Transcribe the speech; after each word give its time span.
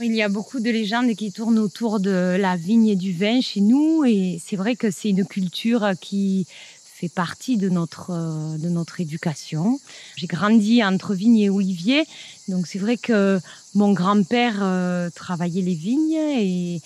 Il 0.00 0.14
y 0.14 0.22
a 0.22 0.28
beaucoup 0.28 0.60
de 0.60 0.70
légendes 0.70 1.12
qui 1.16 1.32
tournent 1.32 1.58
autour 1.58 1.98
de 1.98 2.36
la 2.38 2.54
vigne 2.54 2.86
et 2.86 2.94
du 2.94 3.12
vin 3.12 3.40
chez 3.40 3.60
nous 3.60 4.04
et 4.04 4.40
c'est 4.44 4.54
vrai 4.54 4.76
que 4.76 4.92
c'est 4.92 5.10
une 5.10 5.26
culture 5.26 5.90
qui 6.00 6.46
fait 6.94 7.08
partie 7.08 7.56
de 7.56 7.68
notre 7.68 8.10
euh, 8.10 8.56
de 8.58 8.68
notre 8.68 9.00
éducation. 9.00 9.80
J'ai 10.14 10.28
grandi 10.28 10.84
entre 10.84 11.14
vignes 11.14 11.38
et 11.38 11.50
oliviers, 11.50 12.04
donc 12.46 12.68
c'est 12.68 12.78
vrai 12.78 12.96
que 12.96 13.40
mon 13.74 13.92
grand-père 13.92 14.58
euh, 14.62 15.10
travaillait 15.10 15.62
les 15.62 15.74
vignes 15.74 16.14
et 16.14 16.80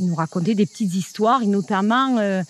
il 0.00 0.06
nous 0.06 0.16
racontait 0.16 0.56
des 0.56 0.66
petites 0.66 0.96
histoires 0.96 1.44
et 1.44 1.46
notamment 1.46 2.18
euh, 2.18 2.42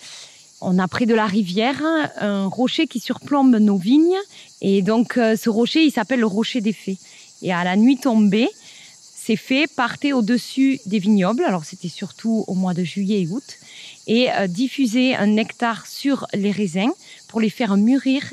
on 0.59 0.79
a 0.79 0.87
près 0.87 1.05
de 1.05 1.13
la 1.13 1.27
rivière 1.27 1.83
un 2.19 2.47
rocher 2.47 2.87
qui 2.87 2.99
surplombe 2.99 3.55
nos 3.57 3.77
vignes 3.77 4.17
et 4.61 4.81
donc 4.81 5.13
ce 5.13 5.49
rocher 5.49 5.83
il 5.83 5.91
s'appelle 5.91 6.19
le 6.19 6.25
rocher 6.25 6.61
des 6.61 6.73
fées 6.73 6.97
et 7.43 7.53
à 7.53 7.63
la 7.63 7.75
nuit 7.75 7.97
tombée 7.97 8.49
ces 9.37 9.67
partaient 9.67 10.13
au-dessus 10.13 10.79
des 10.85 10.99
vignobles, 10.99 11.43
alors 11.43 11.65
c'était 11.65 11.89
surtout 11.89 12.45
au 12.47 12.55
mois 12.55 12.73
de 12.73 12.83
juillet 12.83 13.21
et 13.21 13.27
août, 13.27 13.57
et 14.07 14.31
euh, 14.31 14.47
un 15.15 15.27
nectar 15.27 15.85
sur 15.85 16.27
les 16.33 16.51
raisins 16.51 16.91
pour 17.27 17.39
les 17.39 17.49
faire 17.49 17.77
mûrir 17.77 18.23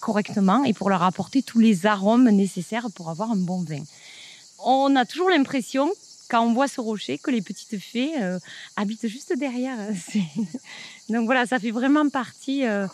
correctement 0.00 0.64
et 0.64 0.72
pour 0.72 0.88
leur 0.90 1.02
apporter 1.02 1.42
tous 1.42 1.58
les 1.58 1.86
arômes 1.86 2.30
nécessaires 2.30 2.88
pour 2.94 3.10
avoir 3.10 3.32
un 3.32 3.36
bon 3.36 3.62
vin. 3.62 3.82
On 4.64 4.94
a 4.96 5.04
toujours 5.04 5.30
l'impression, 5.30 5.90
quand 6.30 6.44
on 6.44 6.52
voit 6.54 6.68
ce 6.68 6.80
rocher, 6.80 7.18
que 7.18 7.30
les 7.30 7.42
petites 7.42 7.78
fées 7.78 8.12
euh, 8.20 8.38
habitent 8.76 9.08
juste 9.08 9.36
derrière. 9.36 9.78
Donc 11.08 11.26
voilà, 11.26 11.46
ça 11.46 11.58
fait 11.58 11.72
vraiment 11.72 12.08
partie 12.08 12.64
euh, 12.64 12.86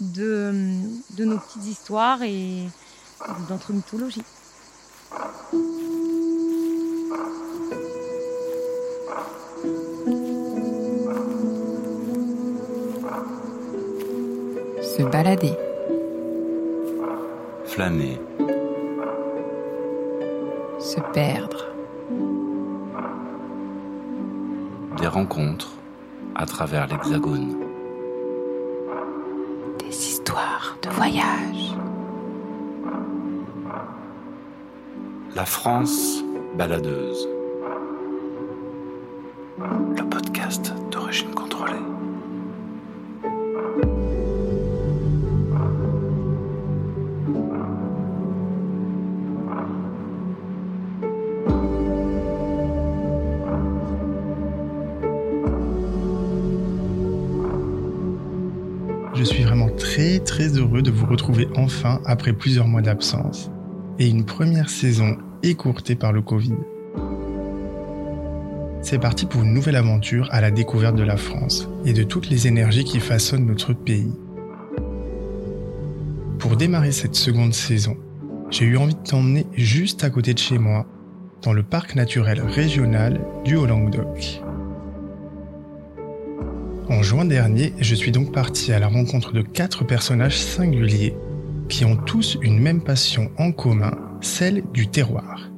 de, 0.00 0.52
de 1.16 1.24
nos 1.24 1.38
petites 1.38 1.66
histoires 1.66 2.22
et 2.22 2.64
de 3.20 3.50
notre 3.50 3.72
mythologie. 3.72 4.22
Se 14.82 15.02
balader. 15.02 15.56
Flâner. 17.64 18.20
Se 20.78 21.00
perdre. 21.12 21.66
Des 24.98 25.08
rencontres 25.08 25.72
à 26.34 26.46
travers 26.46 26.86
l'Hexagone. 26.86 27.56
Des 29.80 29.88
histoires 29.88 30.76
de 30.82 30.90
voyage. 30.90 31.74
La 35.34 35.44
France 35.44 36.22
baladeuse. 36.56 37.33
Enfin 61.74 62.00
après 62.04 62.32
plusieurs 62.32 62.68
mois 62.68 62.82
d'absence 62.82 63.50
et 63.98 64.08
une 64.08 64.24
première 64.24 64.70
saison 64.70 65.16
écourtée 65.42 65.96
par 65.96 66.12
le 66.12 66.22
Covid. 66.22 66.54
C'est 68.82 68.98
parti 68.98 69.26
pour 69.26 69.42
une 69.42 69.52
nouvelle 69.52 69.76
aventure 69.76 70.28
à 70.30 70.40
la 70.40 70.50
découverte 70.50 70.96
de 70.96 71.02
la 71.02 71.16
France 71.16 71.68
et 71.84 71.92
de 71.92 72.02
toutes 72.02 72.30
les 72.30 72.46
énergies 72.46 72.84
qui 72.84 73.00
façonnent 73.00 73.46
notre 73.46 73.72
pays. 73.72 74.12
Pour 76.38 76.56
démarrer 76.56 76.92
cette 76.92 77.14
seconde 77.14 77.54
saison, 77.54 77.96
j'ai 78.50 78.66
eu 78.66 78.76
envie 78.76 78.94
de 78.94 79.02
t'emmener 79.02 79.46
juste 79.54 80.04
à 80.04 80.10
côté 80.10 80.34
de 80.34 80.38
chez 80.38 80.58
moi, 80.58 80.86
dans 81.42 81.52
le 81.52 81.62
parc 81.62 81.94
naturel 81.94 82.40
régional 82.40 83.20
du 83.44 83.56
Haut-Languedoc. 83.56 84.42
En 86.88 87.02
juin 87.02 87.24
dernier, 87.24 87.72
je 87.80 87.94
suis 87.94 88.12
donc 88.12 88.32
parti 88.32 88.72
à 88.72 88.78
la 88.78 88.88
rencontre 88.88 89.32
de 89.32 89.40
quatre 89.40 89.84
personnages 89.84 90.38
singuliers 90.38 91.14
qui 91.68 91.84
ont 91.84 91.96
tous 91.96 92.38
une 92.42 92.60
même 92.60 92.82
passion 92.82 93.30
en 93.38 93.52
commun, 93.52 93.96
celle 94.20 94.64
du 94.72 94.88
terroir. 94.88 95.50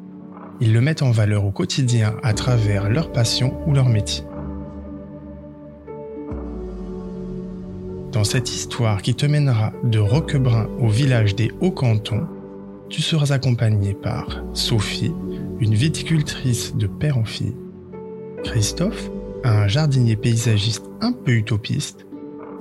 Ils 0.61 0.73
le 0.73 0.81
mettent 0.81 1.03
en 1.03 1.11
valeur 1.11 1.45
au 1.45 1.51
quotidien 1.51 2.17
à 2.23 2.33
travers 2.33 2.89
leur 2.89 3.13
passion 3.13 3.59
ou 3.67 3.75
leur 3.75 3.89
métier. 3.89 4.25
Dans 8.13 8.25
cette 8.25 8.51
histoire 8.51 9.03
qui 9.03 9.15
te 9.15 9.27
mènera 9.27 9.73
de 9.85 9.99
Roquebrun 9.99 10.69
au 10.79 10.89
village 10.89 11.35
des 11.35 11.53
Hauts-Cantons, 11.61 12.27
tu 12.89 13.03
seras 13.03 13.35
accompagné 13.35 13.93
par 13.95 14.43
Sophie, 14.55 15.13
une 15.61 15.75
viticultrice 15.75 16.75
de 16.77 16.87
père 16.87 17.19
en 17.19 17.25
fille, 17.25 17.57
Christophe, 18.45 19.11
un 19.45 19.67
jardinier 19.69 20.17
paysagiste 20.17 20.85
un 21.01 21.13
peu 21.13 21.33
utopiste, 21.33 22.07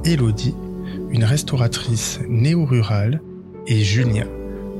Elodie, 0.03 0.55
une 1.09 1.23
restauratrice 1.23 2.19
néo-rurale, 2.27 3.21
et 3.67 3.83
Julien, 3.83 4.27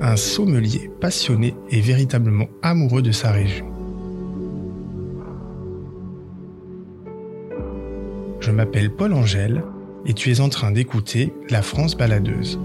un 0.02 0.16
sommelier 0.16 0.92
passionné 1.00 1.56
et 1.70 1.82
véritablement 1.82 2.48
amoureux 2.62 3.02
de 3.02 3.12
sa 3.12 3.32
région. 3.32 3.66
Je 8.40 8.52
m'appelle 8.52 8.92
Paul 8.92 9.14
Angèle 9.14 9.64
et 10.06 10.14
tu 10.14 10.32
es 10.32 10.40
en 10.40 10.50
train 10.50 10.72
d'écouter 10.72 11.34
La 11.50 11.62
France 11.62 11.98
baladeuse. 11.98 12.60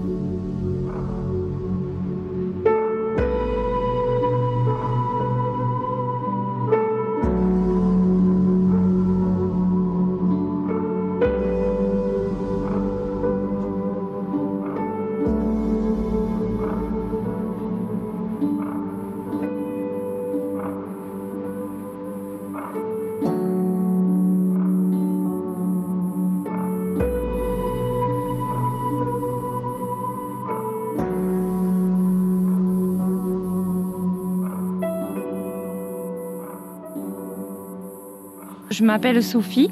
Je 38.81 38.85
m'appelle 38.87 39.21
Sophie. 39.23 39.69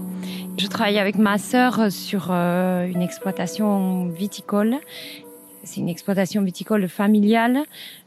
Je 0.59 0.67
travaille 0.67 0.99
avec 0.99 1.15
ma 1.15 1.39
sœur 1.39 1.91
sur 1.91 2.27
euh, 2.29 2.85
une 2.85 3.01
exploitation 3.01 4.05
viticole. 4.05 4.75
C'est 5.63 5.79
une 5.79 5.89
exploitation 5.89 6.43
viticole 6.43 6.87
familiale. 6.87 7.63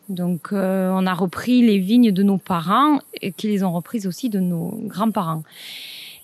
Donc, 0.09 0.53
euh, 0.53 0.93
on 0.95 1.05
a 1.09 1.13
repris 1.13 1.61
les 1.61 1.79
vignes 1.79 2.13
de 2.13 2.23
nos 2.23 2.39
parents 2.39 3.01
et 3.21 3.33
qui 3.33 3.49
les 3.49 3.65
ont 3.65 3.73
reprises 3.73 4.07
aussi 4.07 4.31
de 4.31 4.39
nos 4.39 4.79
grands-parents. 4.85 5.43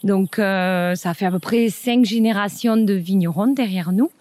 Donc, 0.04 0.38
euh, 0.38 0.94
ça 0.94 1.12
fait 1.12 1.26
à 1.26 1.32
peu 1.32 1.40
près 1.40 1.70
cinq 1.70 2.04
générations 2.04 2.76
de 2.76 2.94
vignerons 2.94 3.48
derrière 3.48 3.90
nous. 3.90 4.12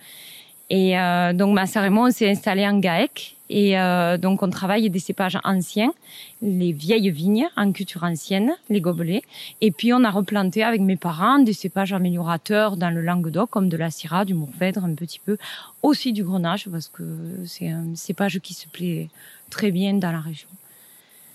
Et 0.70 0.96
donc, 1.34 1.54
ma 1.54 1.66
sœur 1.66 1.86
et 1.86 1.90
moi, 1.90 2.08
on 2.08 2.12
s'est 2.12 2.30
installés 2.30 2.68
en 2.68 2.80
GAEC 2.80 3.38
et 3.50 3.80
euh, 3.80 4.18
donc, 4.18 4.44
on 4.44 4.50
travaille 4.50 4.90
des 4.90 5.00
cépages 5.00 5.38
anciens, 5.44 5.94
les 6.42 6.74
vieilles 6.74 7.10
vignes 7.10 7.48
en 7.56 7.72
culture 7.72 8.04
ancienne, 8.04 8.52
les 8.69 8.81
gobelets. 8.81 9.24
Et 9.62 9.72
puis, 9.72 9.94
on 9.94 10.04
a 10.04 10.12
replanté 10.12 10.64
avec 10.64 10.81
mes 10.81 10.98
parents 10.98 11.40
des 11.40 11.54
cépages 11.54 11.94
améliorateurs 11.94 12.75
dans 12.75 12.90
le 12.90 13.02
Languedoc, 13.02 13.50
comme 13.50 13.69
de 13.69 13.78
la 13.78 13.90
Syrah, 13.90 14.25
du 14.25 14.34
Mourvèdre, 14.34 14.84
un 14.84 14.94
petit 14.96 15.19
peu, 15.19 15.38
aussi 15.81 16.12
du 16.12 16.24
Grenache, 16.24 16.68
parce 16.70 16.90
que 16.90 17.04
c'est 17.46 17.70
un 17.70 17.96
cépage 17.96 18.40
qui 18.40 18.54
se 18.54 18.68
plaît 18.68 19.10
très 19.50 19.72
bien 19.72 19.94
dans 19.94 20.12
la 20.12 20.20
région. 20.20 20.50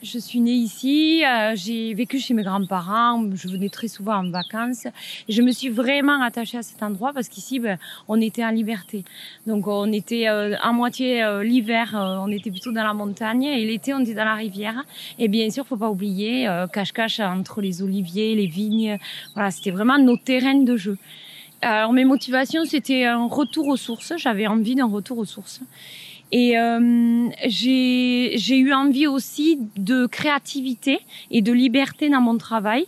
Je 0.02 0.18
suis 0.18 0.40
née 0.40 0.50
ici, 0.50 1.22
euh, 1.24 1.52
j'ai 1.54 1.94
vécu 1.94 2.18
chez 2.18 2.34
mes 2.34 2.42
grands-parents, 2.42 3.24
je 3.36 3.46
venais 3.46 3.68
très 3.68 3.86
souvent 3.86 4.16
en 4.16 4.30
vacances. 4.30 4.86
Et 5.28 5.32
je 5.32 5.42
me 5.42 5.52
suis 5.52 5.68
vraiment 5.68 6.20
attachée 6.20 6.58
à 6.58 6.62
cet 6.62 6.82
endroit 6.82 7.12
parce 7.12 7.28
qu'ici, 7.28 7.60
ben, 7.60 7.78
on 8.08 8.20
était 8.20 8.44
en 8.44 8.50
liberté. 8.50 9.04
Donc 9.46 9.68
on 9.68 9.92
était 9.92 10.26
euh, 10.26 10.56
à 10.60 10.72
moitié 10.72 11.22
euh, 11.22 11.44
l'hiver, 11.44 11.94
on 11.94 12.32
était 12.32 12.50
plutôt 12.50 12.72
dans 12.72 12.82
la 12.82 12.94
montagne 12.94 13.44
et 13.44 13.64
l'été, 13.64 13.94
on 13.94 14.00
était 14.00 14.14
dans 14.14 14.24
la 14.24 14.34
rivière. 14.34 14.82
Et 15.20 15.28
bien 15.28 15.48
sûr, 15.50 15.64
faut 15.64 15.76
pas 15.76 15.90
oublier, 15.90 16.48
cache-cache 16.72 17.20
entre 17.20 17.60
les 17.60 17.80
oliviers, 17.80 18.34
les 18.34 18.48
vignes. 18.48 18.98
Voilà, 19.34 19.52
c'était 19.52 19.70
vraiment 19.70 19.98
nos 19.98 20.16
terrains 20.16 20.64
de 20.64 20.76
jeu. 20.76 20.98
Alors 21.60 21.92
mes 21.92 22.04
motivations, 22.04 22.64
c'était 22.64 23.04
un 23.04 23.28
retour 23.28 23.68
aux 23.68 23.76
sources. 23.76 24.14
J'avais 24.16 24.48
envie 24.48 24.74
d'un 24.74 24.88
retour 24.88 25.18
aux 25.18 25.24
sources. 25.24 25.60
Et 26.32 26.58
euh, 26.58 27.28
j'ai 27.46 28.56
eu 28.58 28.72
envie 28.72 29.06
aussi 29.06 29.58
de 29.76 30.06
créativité 30.06 31.00
et 31.30 31.42
de 31.42 31.52
liberté 31.52 32.08
dans 32.08 32.22
mon 32.22 32.38
travail 32.38 32.86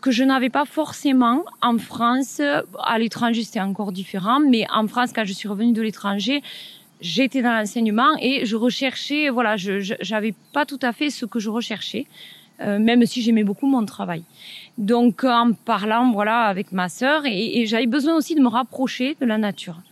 que 0.00 0.12
je 0.12 0.22
n'avais 0.22 0.48
pas 0.50 0.64
forcément 0.64 1.44
en 1.60 1.78
France. 1.78 2.40
À 2.78 2.98
l'étranger, 2.98 3.42
c'était 3.42 3.60
encore 3.60 3.92
différent, 3.92 4.40
mais 4.40 4.66
en 4.72 4.86
France, 4.86 5.10
quand 5.12 5.24
je 5.24 5.32
suis 5.32 5.48
revenue 5.48 5.72
de 5.72 5.82
l'étranger, 5.82 6.42
j'étais 7.00 7.42
dans 7.42 7.52
l'enseignement 7.52 8.16
et 8.20 8.46
je 8.46 8.56
recherchais, 8.56 9.28
voilà, 9.30 9.56
je 9.56 9.94
n'avais 10.10 10.34
pas 10.52 10.64
tout 10.64 10.78
à 10.80 10.92
fait 10.92 11.10
ce 11.10 11.26
que 11.26 11.40
je 11.40 11.50
recherchais, 11.50 12.06
euh, 12.60 12.78
même 12.78 13.04
si 13.04 13.20
j'aimais 13.20 13.44
beaucoup 13.44 13.66
mon 13.66 13.84
travail. 13.84 14.22
Donc, 14.78 15.24
en 15.24 15.52
parlant, 15.52 16.12
voilà, 16.12 16.42
avec 16.42 16.72
ma 16.72 16.88
sœur, 16.88 17.26
et, 17.26 17.58
et 17.58 17.66
j'avais 17.66 17.86
besoin 17.86 18.14
aussi 18.14 18.34
de 18.34 18.40
me 18.40 18.48
rapprocher 18.48 19.16
de 19.20 19.26
la 19.26 19.38
nature. 19.38 19.82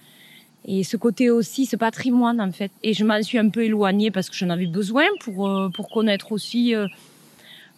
Et 0.70 0.84
ce 0.84 0.98
côté 0.98 1.30
aussi, 1.30 1.64
ce 1.64 1.76
patrimoine, 1.76 2.42
en 2.42 2.52
fait. 2.52 2.70
Et 2.82 2.92
je 2.92 3.02
m'en 3.02 3.22
suis 3.22 3.38
un 3.38 3.48
peu 3.48 3.64
éloignée 3.64 4.10
parce 4.10 4.28
que 4.28 4.36
j'en 4.36 4.50
avais 4.50 4.66
besoin 4.66 5.06
pour, 5.24 5.48
euh, 5.48 5.70
pour 5.70 5.88
connaître 5.88 6.30
aussi 6.30 6.74
euh, 6.74 6.86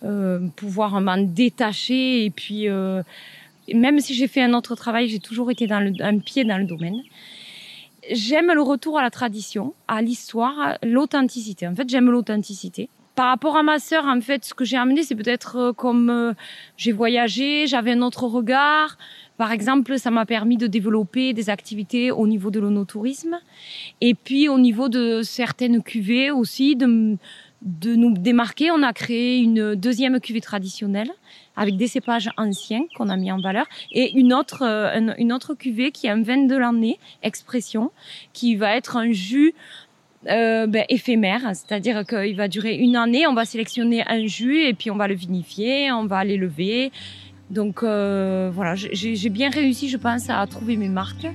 euh, 0.02 0.40
pouvoir 0.56 1.00
m'en 1.00 1.19
détacher. 1.19 2.25
Et 2.25 2.31
puis, 2.31 2.69
euh, 2.69 3.04
même 3.72 4.00
si 4.00 4.12
j'ai 4.14 4.26
fait 4.26 4.42
un 4.42 4.54
autre 4.54 4.75
travail, 4.75 5.08
j'ai 5.08 5.20
toujours 5.20 5.52
été 5.52 5.69
dans 5.69 5.78
le, 5.78 5.92
un 6.00 6.19
pied 6.19 6.42
dans 6.42 6.58
le 6.58 6.64
domaine. 6.64 7.00
J'aime 8.10 8.52
le 8.52 8.62
retour 8.62 8.98
à 8.98 9.02
la 9.02 9.10
tradition, 9.10 9.72
à 9.86 10.02
l'histoire, 10.02 10.76
l'authenticité. 10.82 11.69
En 11.69 11.76
fait, 11.76 11.88
j'aime 11.88 12.10
l'authenticité. 12.10 12.88
Par 13.14 13.28
rapport 13.28 13.56
à 13.56 13.62
ma 13.62 13.78
sœur, 13.78 14.04
en 14.06 14.20
fait, 14.20 14.44
ce 14.44 14.54
que 14.54 14.64
j'ai 14.64 14.76
amené, 14.76 15.02
c'est 15.02 15.14
peut-être 15.14 15.56
euh, 15.56 15.72
comme 15.72 16.34
j'ai 16.76 16.92
voyagé, 16.92 17.66
j'avais 17.66 17.92
un 17.92 18.02
autre 18.02 18.24
regard. 18.24 18.96
Par 19.36 19.52
exemple, 19.52 19.98
ça 19.98 20.10
m'a 20.10 20.26
permis 20.26 20.56
de 20.56 20.66
développer 20.66 21.32
des 21.32 21.48
activités 21.48 22.10
au 22.10 22.26
niveau 22.26 22.50
de 22.50 22.60
l'onotourisme 22.60 23.38
et 24.02 24.14
puis 24.14 24.50
au 24.50 24.58
niveau 24.58 24.90
de 24.90 25.22
certaines 25.22 25.82
cuvées 25.82 26.30
aussi, 26.30 26.76
de, 26.76 27.16
de 27.62 27.94
nous 27.94 28.12
démarquer, 28.14 28.70
on 28.70 28.82
a 28.82 28.92
créé 28.92 29.38
une 29.38 29.74
deuxième 29.74 30.18
cuvée 30.20 30.40
traditionnelle 30.40 31.10
avec 31.56 31.76
des 31.76 31.88
cépages 31.88 32.30
anciens 32.38 32.84
qu'on 32.96 33.08
a 33.08 33.16
mis 33.16 33.30
en 33.30 33.40
valeur 33.40 33.66
et 33.92 34.12
une 34.18 34.32
autre, 34.32 34.62
euh, 34.62 35.14
une, 35.18 35.32
autre 35.32 35.54
cuvée 35.54 35.90
qui 35.90 36.06
est 36.06 36.10
un 36.10 36.22
vin 36.22 36.46
de 36.46 36.56
l'année, 36.56 36.98
expression, 37.22 37.92
qui 38.32 38.56
va 38.56 38.76
être 38.76 38.96
un 38.96 39.12
jus 39.12 39.54
euh, 40.28 40.67
ben, 40.67 40.84
éphémère, 40.90 41.40
c'est-à-dire 41.55 42.05
qu'il 42.05 42.37
va 42.37 42.46
durer 42.46 42.75
une 42.75 42.96
année, 42.96 43.26
on 43.26 43.32
va 43.32 43.46
sélectionner 43.46 44.05
un 44.06 44.26
jus 44.26 44.61
et 44.61 44.75
puis 44.75 44.90
on 44.90 44.96
va 44.96 45.08
le 45.08 45.14
vinifier, 45.14 45.90
on 45.93 46.05
va 46.05 46.25
l'élever. 46.25 46.93
Donc 47.50 47.82
euh, 47.82 48.50
voilà, 48.52 48.75
j'ai 48.76 49.28
bien 49.28 49.50
réussi, 49.50 49.88
je 49.88 49.96
pense, 49.96 50.31
à 50.31 50.46
trouver 50.46 50.76
mes 50.76 50.88
marques 50.88 51.26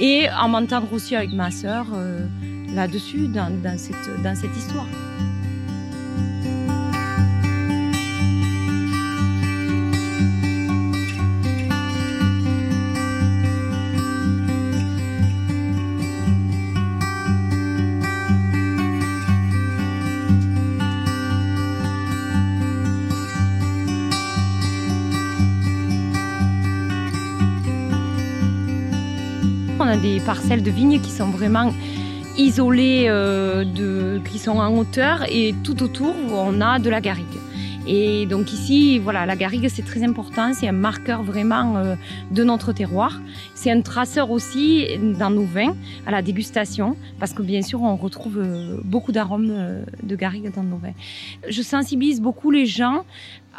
et 0.00 0.26
à 0.26 0.48
m'entendre 0.48 0.92
aussi 0.92 1.14
avec 1.14 1.30
ma 1.32 1.50
sœur 1.50 1.86
euh, 1.94 2.26
là-dessus, 2.74 3.28
dans, 3.28 3.50
cette 3.76 4.56
histoire. 4.56 4.86
Des 30.20 30.26
parcelles 30.26 30.62
de 30.62 30.70
vignes 30.70 31.00
qui 31.00 31.10
sont 31.10 31.30
vraiment 31.30 31.72
isolées, 32.36 33.04
euh, 33.08 34.18
qui 34.30 34.38
sont 34.38 34.58
en 34.58 34.76
hauteur 34.76 35.24
et 35.30 35.54
tout 35.64 35.82
autour 35.82 36.14
on 36.32 36.60
a 36.60 36.78
de 36.78 36.90
la 36.90 37.00
garrigue. 37.00 37.26
Et 37.86 38.26
donc 38.26 38.52
ici, 38.52 38.98
voilà, 38.98 39.24
la 39.24 39.36
garrigue 39.36 39.68
c'est 39.68 39.84
très 39.84 40.02
important, 40.02 40.52
c'est 40.52 40.68
un 40.68 40.72
marqueur 40.88 41.22
vraiment 41.22 41.76
euh, 41.76 41.94
de 42.30 42.44
notre 42.44 42.72
terroir. 42.72 43.20
C'est 43.54 43.70
un 43.70 43.80
traceur 43.80 44.30
aussi 44.30 44.86
dans 45.18 45.30
nos 45.30 45.44
vins 45.44 45.74
à 46.06 46.10
la 46.10 46.22
dégustation, 46.22 46.96
parce 47.18 47.32
que 47.32 47.42
bien 47.42 47.62
sûr 47.62 47.82
on 47.82 47.96
retrouve 47.96 48.38
euh, 48.38 48.78
beaucoup 48.84 49.12
d'arômes 49.12 49.52
de 50.02 50.16
garrigue 50.16 50.52
dans 50.54 50.62
nos 50.62 50.76
vins. 50.76 50.96
Je 51.48 51.62
sensibilise 51.62 52.20
beaucoup 52.20 52.50
les 52.50 52.66
gens 52.66 53.04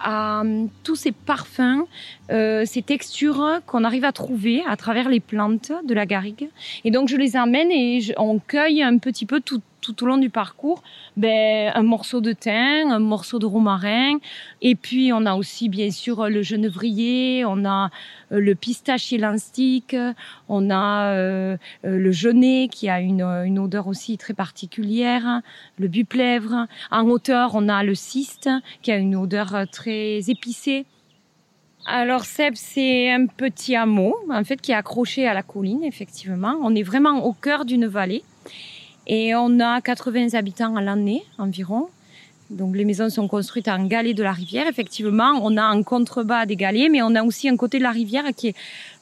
à 0.04 0.42
euh, 0.42 0.66
tous 0.84 0.96
ces 0.96 1.12
parfums, 1.12 1.86
euh, 2.32 2.64
ces 2.66 2.82
textures 2.82 3.62
qu'on 3.66 3.84
arrive 3.84 4.06
à 4.06 4.12
trouver 4.12 4.64
à 4.68 4.76
travers 4.76 5.10
les 5.10 5.20
plantes 5.20 5.72
de 5.86 5.94
la 5.94 6.06
garrigue. 6.06 6.50
Et 6.84 6.92
donc 6.92 7.10
je 7.10 7.18
les 7.18 7.36
amène 7.36 7.72
et 7.72 8.02
je, 8.02 8.14
on 8.18 8.40
cueille 8.40 8.84
un 8.84 8.98
petit 8.98 9.26
peu 9.26 9.42
tout, 9.42 9.62
tout 9.82 10.04
au 10.04 10.08
long 10.08 10.18
du 10.18 10.30
parcours 10.30 10.84
ben, 11.18 11.72
un 11.76 11.84
morceau 11.84 12.22
de 12.22 12.32
thym, 12.32 12.92
un 12.92 13.00
morceau 13.00 13.40
de 13.40 13.46
romarin. 13.46 14.18
Et 14.62 14.76
puis 14.76 15.12
on 15.14 15.26
a 15.26 15.36
aussi 15.36 15.70
bien 15.70 15.92
sûr 15.92 16.30
le 16.30 16.42
genevrier, 16.42 17.44
on 17.46 17.66
a 17.66 17.90
le 18.40 18.56
pistachier 18.56 19.18
lanstique, 19.18 19.96
on 20.48 20.70
a 20.70 21.14
euh, 21.14 21.58
euh, 21.86 21.98
le 21.98 22.12
genêt 22.12 22.70
qui 22.72 22.90
a 22.90 23.02
une, 23.02 23.22
une, 23.22 23.60
odeur 23.60 23.88
aussi 23.88 24.18
très 24.18 24.34
particulière, 24.34 25.42
le 25.78 25.88
buplèvre. 25.88 26.68
En 26.92 27.08
hauteur, 27.10 27.52
on 27.54 27.68
a 27.70 27.84
le 27.84 27.96
cyste 27.96 28.50
qui 28.82 28.92
a 28.92 28.98
une 28.98 29.16
odeur 29.16 29.66
très 29.72 30.20
épicée. 30.30 30.86
Alors 31.86 32.26
Seb, 32.26 32.54
c'est 32.56 33.12
un 33.12 33.26
petit 33.26 33.76
hameau 33.76 34.16
en 34.30 34.44
fait 34.44 34.62
qui 34.62 34.72
est 34.72 34.76
accroché 34.76 35.28
à 35.28 35.34
la 35.34 35.42
colline 35.42 35.84
effectivement. 35.84 36.56
On 36.62 36.76
est 36.76 36.84
vraiment 36.84 37.26
au 37.26 37.34
cœur 37.34 37.66
d'une 37.66 37.88
vallée 37.88 38.24
et 39.08 39.34
on 39.36 39.60
a 39.60 39.82
80 39.82 40.36
habitants 40.36 40.76
à 40.76 40.82
l'année 40.82 41.24
environ. 41.40 41.90
Donc 42.52 42.76
les 42.76 42.84
maisons 42.84 43.10
sont 43.10 43.30
construites 43.30 43.70
en 43.70 43.86
galets 43.86 44.16
de 44.16 44.24
la 44.24 44.34
rivière. 44.34 44.68
Effectivement, 44.68 45.40
on 45.42 45.56
a 45.56 45.64
en 45.64 45.84
contrebas 45.84 46.46
des 46.46 46.58
galets, 46.58 46.90
mais 46.92 47.02
on 47.02 47.16
a 47.16 47.24
aussi 47.24 47.48
un 47.48 47.56
côté 47.56 47.78
de 47.78 47.84
la 47.84 47.92
rivière 47.92 48.26
qui 48.36 48.50
est 48.50 48.56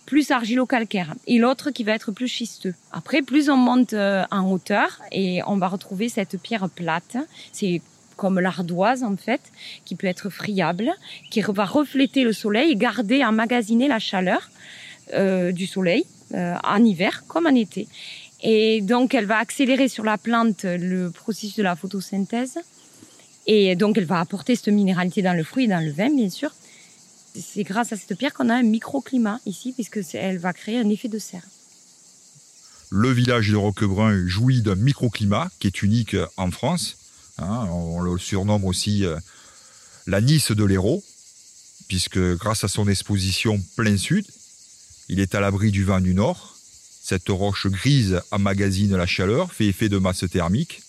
plus 0.05 0.31
argilo-calcaire 0.31 1.13
et 1.27 1.39
l'autre 1.39 1.71
qui 1.71 1.83
va 1.83 1.93
être 1.93 2.11
plus 2.11 2.27
schisteux. 2.27 2.75
Après, 2.91 3.21
plus 3.21 3.49
on 3.49 3.57
monte 3.57 3.93
euh, 3.93 4.23
en 4.31 4.51
hauteur 4.51 5.01
et 5.11 5.41
on 5.47 5.57
va 5.57 5.67
retrouver 5.67 6.09
cette 6.09 6.39
pierre 6.41 6.69
plate. 6.69 7.17
C'est 7.51 7.81
comme 8.17 8.39
l'ardoise 8.39 9.03
en 9.03 9.17
fait, 9.17 9.41
qui 9.85 9.95
peut 9.95 10.07
être 10.07 10.29
friable, 10.29 10.91
qui 11.31 11.41
va 11.41 11.65
refléter 11.65 12.23
le 12.23 12.33
soleil 12.33 12.71
et 12.71 12.75
garder, 12.75 13.23
emmagasiner 13.23 13.87
la 13.87 13.99
chaleur 13.99 14.49
euh, 15.13 15.51
du 15.51 15.65
soleil 15.65 16.03
euh, 16.35 16.53
en 16.63 16.83
hiver 16.83 17.23
comme 17.27 17.47
en 17.47 17.55
été. 17.55 17.87
Et 18.41 18.81
donc, 18.81 19.15
elle 19.15 19.25
va 19.25 19.37
accélérer 19.37 19.87
sur 19.87 20.03
la 20.03 20.17
plante 20.17 20.63
le 20.63 21.09
processus 21.09 21.55
de 21.55 21.63
la 21.63 21.75
photosynthèse. 21.75 22.59
Et 23.47 23.75
donc, 23.75 23.97
elle 23.97 24.05
va 24.05 24.19
apporter 24.19 24.55
cette 24.55 24.67
minéralité 24.67 25.21
dans 25.21 25.33
le 25.33 25.43
fruit 25.43 25.65
et 25.65 25.67
dans 25.67 25.83
le 25.83 25.91
vin, 25.91 26.13
bien 26.13 26.29
sûr. 26.29 26.51
C'est 27.35 27.63
grâce 27.63 27.93
à 27.93 27.97
cette 27.97 28.17
pierre 28.17 28.33
qu'on 28.33 28.49
a 28.49 28.55
un 28.55 28.63
microclimat 28.63 29.39
ici, 29.45 29.73
puisque 29.73 29.99
elle 30.13 30.37
va 30.37 30.53
créer 30.53 30.79
un 30.79 30.89
effet 30.89 31.07
de 31.07 31.19
serre. 31.19 31.45
Le 32.89 33.11
village 33.11 33.49
de 33.49 33.55
Roquebrun 33.55 34.27
jouit 34.27 34.61
d'un 34.61 34.75
microclimat 34.75 35.49
qui 35.59 35.67
est 35.67 35.81
unique 35.83 36.15
en 36.37 36.49
France. 36.49 36.97
Hein, 37.37 37.67
on 37.71 38.01
le 38.01 38.17
surnomme 38.17 38.65
aussi 38.65 39.05
euh, 39.05 39.17
la 40.07 40.21
Nice 40.21 40.51
de 40.51 40.63
l'Hérault, 40.63 41.03
puisque 41.87 42.19
grâce 42.37 42.63
à 42.63 42.67
son 42.67 42.87
exposition 42.87 43.61
plein 43.75 43.95
sud, 43.95 44.25
il 45.07 45.19
est 45.19 45.35
à 45.35 45.39
l'abri 45.39 45.71
du 45.71 45.83
vent 45.83 46.01
du 46.01 46.13
nord, 46.13 46.57
cette 47.01 47.29
roche 47.29 47.67
grise 47.67 48.21
emmagasine 48.31 48.95
la 48.95 49.07
chaleur, 49.07 49.51
fait 49.53 49.67
effet 49.67 49.89
de 49.89 49.97
masse 49.97 50.25
thermique. 50.29 50.81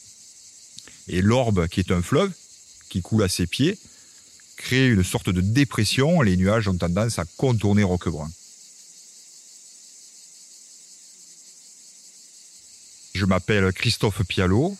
Et 1.08 1.22
l'Orbe, 1.22 1.66
qui 1.68 1.80
est 1.80 1.92
un 1.92 2.02
fleuve, 2.02 2.32
qui 2.90 3.00
coule 3.00 3.22
à 3.22 3.28
ses 3.28 3.46
pieds, 3.46 3.78
crée 4.58 4.88
une 4.88 5.04
sorte 5.04 5.30
de 5.30 5.40
dépression. 5.40 6.20
Les 6.20 6.36
nuages 6.36 6.68
ont 6.68 6.76
tendance 6.76 7.18
à 7.18 7.24
contourner 7.38 7.82
Roquebrun. 7.82 8.30
Je 13.14 13.24
m'appelle 13.24 13.72
Christophe 13.72 14.22
Pialot. 14.24 14.76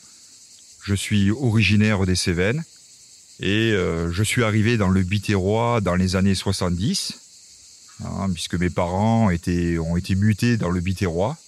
Je 0.83 0.95
suis 0.95 1.31
originaire 1.31 2.05
des 2.05 2.17
Cévennes. 2.17 2.63
Et 3.41 3.73
euh, 3.73 4.13
je 4.13 4.23
suis 4.23 4.45
arrivé 4.45 4.77
dans 4.77 4.91
le 4.91 5.03
Biterrois 5.03 5.81
dans 5.81 5.95
les 5.95 6.15
années 6.15 6.35
70 6.35 7.15
hein, 8.05 8.29
puisque 8.33 8.55
mes 8.55 8.69
parents 8.69 9.31
étaient, 9.31 9.79
ont 9.79 9.97
été 9.97 10.15
mutés 10.15 10.59
dans 10.59 10.71
le 10.71 10.81
Biterrois. 10.81 11.39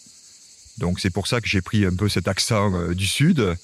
Donc 0.78 1.00
c'est 1.00 1.10
pour 1.10 1.26
ça 1.26 1.42
que 1.42 1.48
j'ai 1.48 1.60
pris 1.60 1.84
un 1.84 1.94
peu 1.94 2.08
cet 2.08 2.28
accent 2.28 2.74
euh, 2.74 2.94
du 2.94 3.06
sud. 3.06 3.56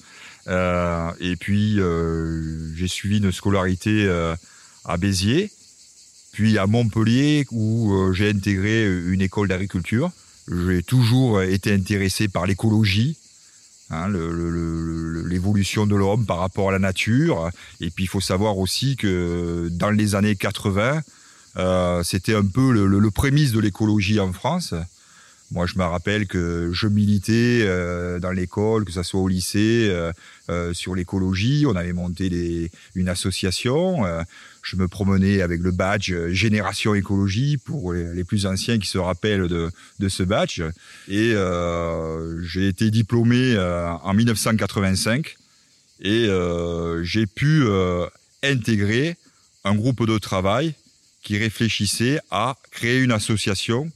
Euh, 0.47 1.11
et 1.19 1.35
puis 1.35 1.79
euh, 1.79 2.73
j'ai 2.75 2.87
suivi 2.87 3.17
une 3.19 3.31
scolarité 3.31 4.05
euh, 4.05 4.35
à 4.85 4.97
Béziers, 4.97 5.51
puis 6.31 6.57
à 6.57 6.67
Montpellier 6.67 7.45
où 7.51 8.13
j'ai 8.13 8.29
intégré 8.29 8.85
une 8.85 9.21
école 9.21 9.47
d'agriculture. 9.47 10.11
J'ai 10.47 10.81
toujours 10.83 11.41
été 11.43 11.73
intéressé 11.73 12.27
par 12.27 12.47
l'écologie, 12.47 13.17
hein, 13.91 14.07
l'évolution 15.27 15.85
de 15.85 15.95
l'homme 15.95 16.25
par 16.25 16.39
rapport 16.39 16.69
à 16.69 16.71
la 16.71 16.79
nature. 16.79 17.51
Et 17.81 17.89
puis 17.91 18.05
il 18.05 18.07
faut 18.07 18.21
savoir 18.21 18.57
aussi 18.57 18.95
que 18.95 19.69
dans 19.71 19.91
les 19.91 20.15
années 20.15 20.35
80, 20.35 21.01
euh, 21.57 22.03
c'était 22.03 22.35
un 22.35 22.45
peu 22.45 22.71
le, 22.71 22.87
le, 22.87 22.99
le 22.99 23.11
prémisse 23.11 23.51
de 23.51 23.59
l'écologie 23.59 24.19
en 24.19 24.31
France, 24.33 24.73
Moi, 25.51 25.65
je 25.65 25.79
me 25.79 25.83
rappelle 25.83 26.27
que 26.27 26.69
je 26.73 26.87
militais 26.87 27.61
euh, 27.63 28.19
dans 28.19 28.29
l'école, 28.29 28.85
que 28.85 28.91
ce 28.91 29.01
soit 29.01 29.19
au 29.19 29.27
lycée, 29.27 29.87
euh, 29.89 30.11
euh, 30.51 30.73
sur 30.73 30.93
l'écologie. 30.93 31.65
On 31.67 31.75
avait 31.75 31.93
monté 31.93 32.69
une 32.93 33.09
association. 33.09 34.03
Je 34.61 34.75
me 34.75 34.87
promenais 34.87 35.41
avec 35.41 35.61
le 35.61 35.71
badge 35.71 36.13
Génération 36.29 36.93
Écologie 36.93 37.57
pour 37.57 37.93
les, 37.93 38.23
plus 38.23 38.45
anciens 38.45 38.77
qui 38.77 38.87
se 38.87 38.99
rappellent 38.99 39.47
de, 39.47 40.09
ce 40.09 40.23
badge. 40.23 40.61
Et 41.07 41.33
j'ai 42.43 42.67
été 42.67 42.91
diplômé 42.91 43.57
en 43.57 44.13
1985 44.13 45.35
et 46.01 46.29
j'ai 47.01 47.25
pu 47.25 47.65
intégrer 48.43 49.17
un 49.63 49.75
groupe 49.75 50.05
de 50.05 50.17
travail 50.17 50.75
qui 51.23 51.37
réfléchissait 51.37 52.19
à 52.31 52.55
créer 52.71 52.99
une 52.99 53.11
association 53.11 53.91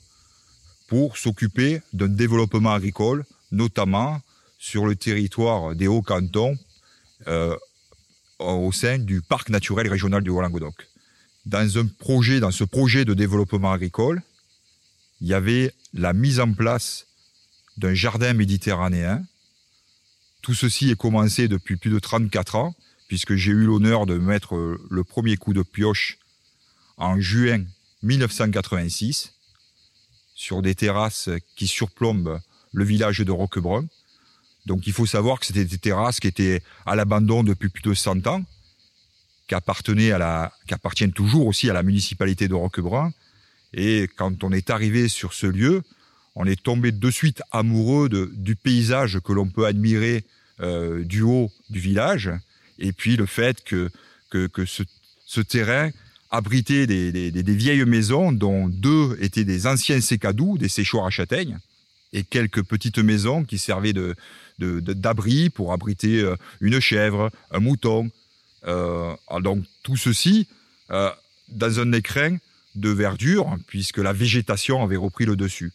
pour 0.94 1.18
s'occuper 1.18 1.82
d'un 1.92 2.08
développement 2.08 2.72
agricole, 2.72 3.26
notamment 3.52 4.22
sur 4.60 4.86
le 4.86 4.96
territoire 4.96 5.74
des 5.74 5.88
Hauts-Cantons, 5.88 6.56
euh, 7.26 7.58
au 8.38 8.72
sein 8.72 9.00
du 9.00 9.24
parc 9.24 9.50
naturel 9.50 9.88
régional 9.88 10.22
du 10.22 10.30
Haut-Languedoc. 10.30 10.88
Dans 11.48 11.68
dans 11.68 12.52
ce 12.52 12.64
projet 12.64 13.06
de 13.06 13.16
développement 13.16 13.72
agricole, 13.72 14.22
il 15.20 15.30
y 15.30 15.34
avait 15.34 15.74
la 15.96 16.14
mise 16.14 16.40
en 16.40 16.54
place 16.54 17.08
d'un 17.78 17.96
jardin 17.96 18.34
méditerranéen. 18.36 19.26
Tout 20.44 20.54
ceci 20.54 20.92
est 20.92 20.96
commencé 20.96 21.48
depuis 21.48 21.76
plus 21.76 21.90
de 21.90 21.98
34 21.98 22.56
ans, 22.56 22.76
puisque 23.08 23.34
j'ai 23.34 23.52
eu 23.52 23.66
l'honneur 23.66 24.06
de 24.06 24.20
mettre 24.20 24.78
le 24.92 25.04
premier 25.04 25.38
coup 25.38 25.54
de 25.54 25.64
pioche 25.64 26.20
en 26.98 27.20
juin 27.20 27.64
1986 28.04 29.34
sur 30.36 30.62
des 30.62 30.76
terrasses 30.76 31.30
qui 31.56 31.68
surplombent 31.68 32.40
le 32.72 32.84
village 32.84 33.20
de 33.20 33.32
Roquebrun. 33.32 33.86
Donc 34.66 34.88
il 34.88 34.94
faut 34.94 35.06
savoir 35.06 35.40
que 35.40 35.46
c'était 35.46 35.66
des 35.66 35.78
terrasses 35.78 36.20
qui 36.20 36.28
étaient 36.28 36.62
à 36.86 36.96
l'abandon 36.96 37.44
depuis 37.44 37.70
plus 37.70 37.82
de 37.82 37.94
100 37.94 38.28
ans, 38.28 38.44
qui 39.48 39.56
appartenaient 39.56 40.12
à 40.12 40.18
la, 40.18 40.54
qui 40.68 40.74
appartiennent 40.74 41.14
toujours 41.14 41.48
aussi 41.48 41.70
à 41.70 41.74
la 41.74 41.84
municipalité 41.84 42.48
de 42.48 42.56
Roquebrun. 42.56 43.12
Et 43.74 44.10
quand 44.16 44.44
on 44.44 44.52
est 44.52 44.70
arrivé 44.70 45.08
sur 45.08 45.34
ce 45.34 45.48
lieu, 45.48 45.84
on 46.36 46.46
est 46.46 46.62
tombé 46.62 46.92
de 46.92 47.12
suite 47.12 47.42
amoureux 47.52 48.10
du 48.10 48.56
paysage 48.56 49.20
que 49.20 49.34
l'on 49.34 49.48
peut 49.48 49.66
admirer 49.66 50.24
euh, 50.62 51.04
du 51.04 51.22
haut 51.22 51.52
du 51.70 51.80
village, 51.80 52.32
et 52.80 52.92
puis 52.92 53.18
le 53.18 53.26
fait 53.26 53.64
que, 53.64 53.90
que, 54.30 54.48
que 54.48 54.66
ce 54.66 55.42
terrain 55.42 55.92
abritait 56.34 56.88
des, 56.88 57.54
vieilles 57.54 57.86
maisons, 57.86 58.32
dont 58.32 58.68
deux 58.68 59.16
étaient 59.22 59.44
des 59.44 59.68
anciens 59.68 60.02
sécadous, 60.02 60.58
des 60.58 60.68
séchoirs 60.68 61.06
à 61.06 61.12
châtaignes, 61.12 61.60
et 62.12 62.24
quelques 62.24 62.64
petites 62.64 62.98
maisons 62.98 63.44
qui 63.44 63.60
servaient 63.60 63.94
de, 63.94 64.16
de 64.58 64.80
d'abri 64.80 65.52
pour 65.52 65.74
abriter 65.74 66.22
euh, 66.22 66.36
une 66.60 66.80
chèvre, 66.80 67.30
un 67.52 67.60
mouton. 67.60 68.10
Euh, 68.66 69.14
donc 69.42 69.64
tout 69.84 69.98
ceci 69.98 70.48
euh, 70.90 71.12
dans 71.50 71.80
un 71.80 71.92
écrin 71.92 72.38
de 72.76 72.90
verdure, 72.90 73.56
puisque 73.68 74.00
la 74.00 74.14
végétation 74.14 74.84
avait 74.84 74.98
repris 74.98 75.26
le 75.26 75.36
dessus. 75.36 75.72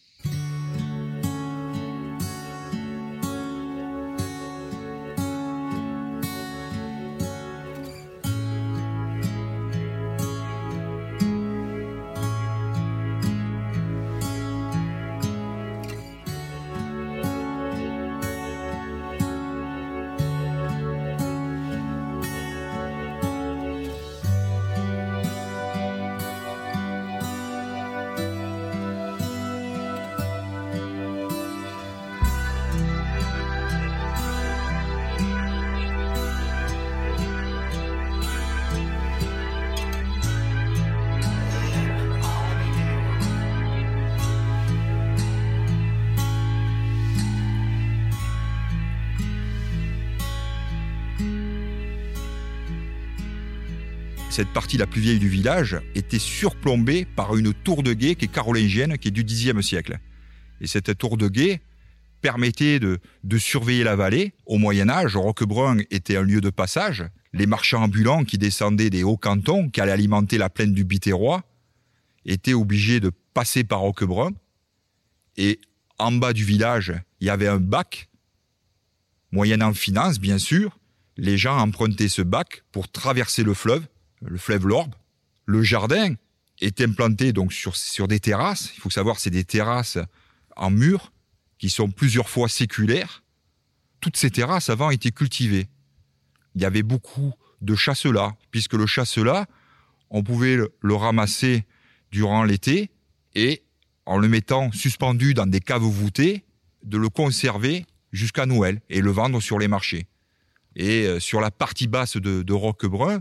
Cette 54.38 54.52
partie 54.52 54.76
la 54.76 54.86
plus 54.86 55.00
vieille 55.00 55.18
du 55.18 55.28
village 55.28 55.80
était 55.96 56.20
surplombée 56.20 57.04
par 57.04 57.36
une 57.36 57.52
tour 57.52 57.82
de 57.82 57.92
guet 57.92 58.14
qui 58.14 58.26
est 58.26 58.32
carolingienne, 58.32 58.96
qui 58.96 59.08
est 59.08 59.10
du 59.10 59.24
Xe 59.24 59.60
siècle. 59.62 59.98
Et 60.60 60.68
cette 60.68 60.96
tour 60.96 61.16
de 61.16 61.26
guet 61.26 61.60
permettait 62.20 62.78
de, 62.78 63.00
surveiller 63.36 63.82
la 63.82 63.96
vallée. 63.96 64.34
Au 64.46 64.58
Moyen 64.58 64.88
Âge, 64.90 65.16
Roquebrun 65.16 65.78
était 65.90 66.16
un 66.16 66.22
lieu 66.22 66.40
de 66.40 66.50
passage. 66.50 67.04
Les 67.32 67.46
marchands 67.46 67.82
ambulants 67.82 68.22
qui 68.22 68.38
descendaient 68.38 68.90
des 68.90 69.02
hauts 69.02 69.16
cantons, 69.16 69.70
qui 69.70 69.80
allaient 69.80 69.90
alimenter 69.90 70.38
la 70.38 70.50
plaine 70.50 70.72
du 70.72 70.84
Biterrois, 70.84 71.42
étaient 72.24 72.54
obligés 72.54 73.00
de 73.00 73.10
passer 73.34 73.64
par 73.64 73.80
Roquebrun. 73.80 74.30
Et 75.36 75.60
en 75.98 76.12
bas 76.12 76.32
du 76.32 76.44
village, 76.44 76.92
il 77.20 77.26
y 77.26 77.30
avait 77.30 77.48
un 77.48 77.58
bac, 77.58 78.08
moyennant 79.32 79.74
finance, 79.74 80.20
bien 80.20 80.38
sûr. 80.38 80.78
Les 81.16 81.36
gens 81.36 81.58
empruntaient 81.58 82.06
ce 82.06 82.22
bac 82.22 82.62
pour 82.70 82.88
traverser 82.88 83.42
le 83.42 83.52
fleuve 83.52 83.84
le 84.22 84.38
fleuve 84.38 84.66
Lorbe. 84.66 84.94
Le 85.46 85.62
jardin 85.62 86.14
est 86.60 86.80
implanté 86.80 87.32
donc 87.32 87.52
sur, 87.52 87.76
sur 87.76 88.08
des 88.08 88.20
terrasses. 88.20 88.72
Il 88.76 88.80
faut 88.80 88.90
savoir, 88.90 89.18
c'est 89.18 89.30
des 89.30 89.44
terrasses 89.44 89.98
en 90.56 90.70
mur 90.70 91.12
qui 91.58 91.70
sont 91.70 91.90
plusieurs 91.90 92.28
fois 92.28 92.48
séculaires. 92.48 93.22
Toutes 94.00 94.16
ces 94.16 94.30
terrasses 94.30 94.70
avant 94.70 94.90
étaient 94.90 95.10
cultivées. 95.10 95.68
Il 96.54 96.62
y 96.62 96.64
avait 96.64 96.82
beaucoup 96.82 97.32
de 97.60 97.74
chasselas, 97.74 98.34
puisque 98.50 98.74
le 98.74 98.86
chasselas, 98.86 99.46
on 100.10 100.22
pouvait 100.22 100.56
le, 100.56 100.94
ramasser 100.94 101.64
durant 102.10 102.44
l'été 102.44 102.90
et 103.34 103.62
en 104.06 104.18
le 104.18 104.28
mettant 104.28 104.72
suspendu 104.72 105.34
dans 105.34 105.46
des 105.46 105.60
caves 105.60 105.82
voûtées, 105.82 106.44
de 106.84 106.96
le 106.96 107.08
conserver 107.08 107.84
jusqu'à 108.12 108.46
Noël 108.46 108.80
et 108.88 109.00
le 109.00 109.10
vendre 109.10 109.40
sur 109.40 109.58
les 109.58 109.68
marchés. 109.68 110.06
Et 110.76 111.06
euh, 111.06 111.20
sur 111.20 111.40
la 111.40 111.50
partie 111.50 111.88
basse 111.88 112.16
de, 112.16 112.42
de 112.42 112.52
Roquebrun, 112.52 113.20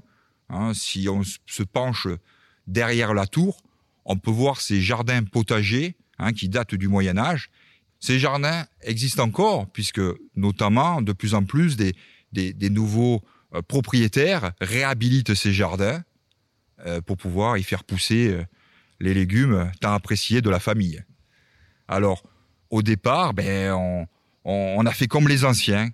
Hein, 0.49 0.73
si 0.73 1.07
on 1.09 1.23
se 1.23 1.63
penche 1.63 2.07
derrière 2.67 3.13
la 3.13 3.27
tour, 3.27 3.61
on 4.05 4.17
peut 4.17 4.31
voir 4.31 4.61
ces 4.61 4.81
jardins 4.81 5.23
potagers 5.23 5.95
hein, 6.19 6.31
qui 6.31 6.47
datent 6.47 6.75
du 6.75 6.87
Moyen 6.87 7.17
Âge. 7.17 7.49
Ces 7.99 8.19
jardins 8.19 8.65
existent 8.81 9.23
encore, 9.23 9.67
puisque 9.67 10.01
notamment 10.35 11.01
de 11.01 11.13
plus 11.13 11.33
en 11.33 11.43
plus 11.43 11.75
des, 11.75 11.95
des, 12.31 12.53
des 12.53 12.69
nouveaux 12.69 13.23
euh, 13.53 13.61
propriétaires 13.61 14.53
réhabilitent 14.61 15.33
ces 15.33 15.51
jardins 15.51 16.03
euh, 16.85 17.01
pour 17.01 17.17
pouvoir 17.17 17.57
y 17.57 17.63
faire 17.63 17.83
pousser 17.83 18.29
euh, 18.29 18.45
les 18.99 19.13
légumes 19.13 19.71
tant 19.81 19.93
appréciés 19.93 20.41
de 20.41 20.49
la 20.49 20.59
famille. 20.59 21.03
Alors, 21.87 22.23
au 22.69 22.81
départ, 22.81 23.33
ben, 23.33 23.73
on, 23.73 24.07
on, 24.45 24.75
on 24.77 24.85
a 24.85 24.91
fait 24.91 25.07
comme 25.07 25.27
les 25.27 25.43
anciens. 25.43 25.89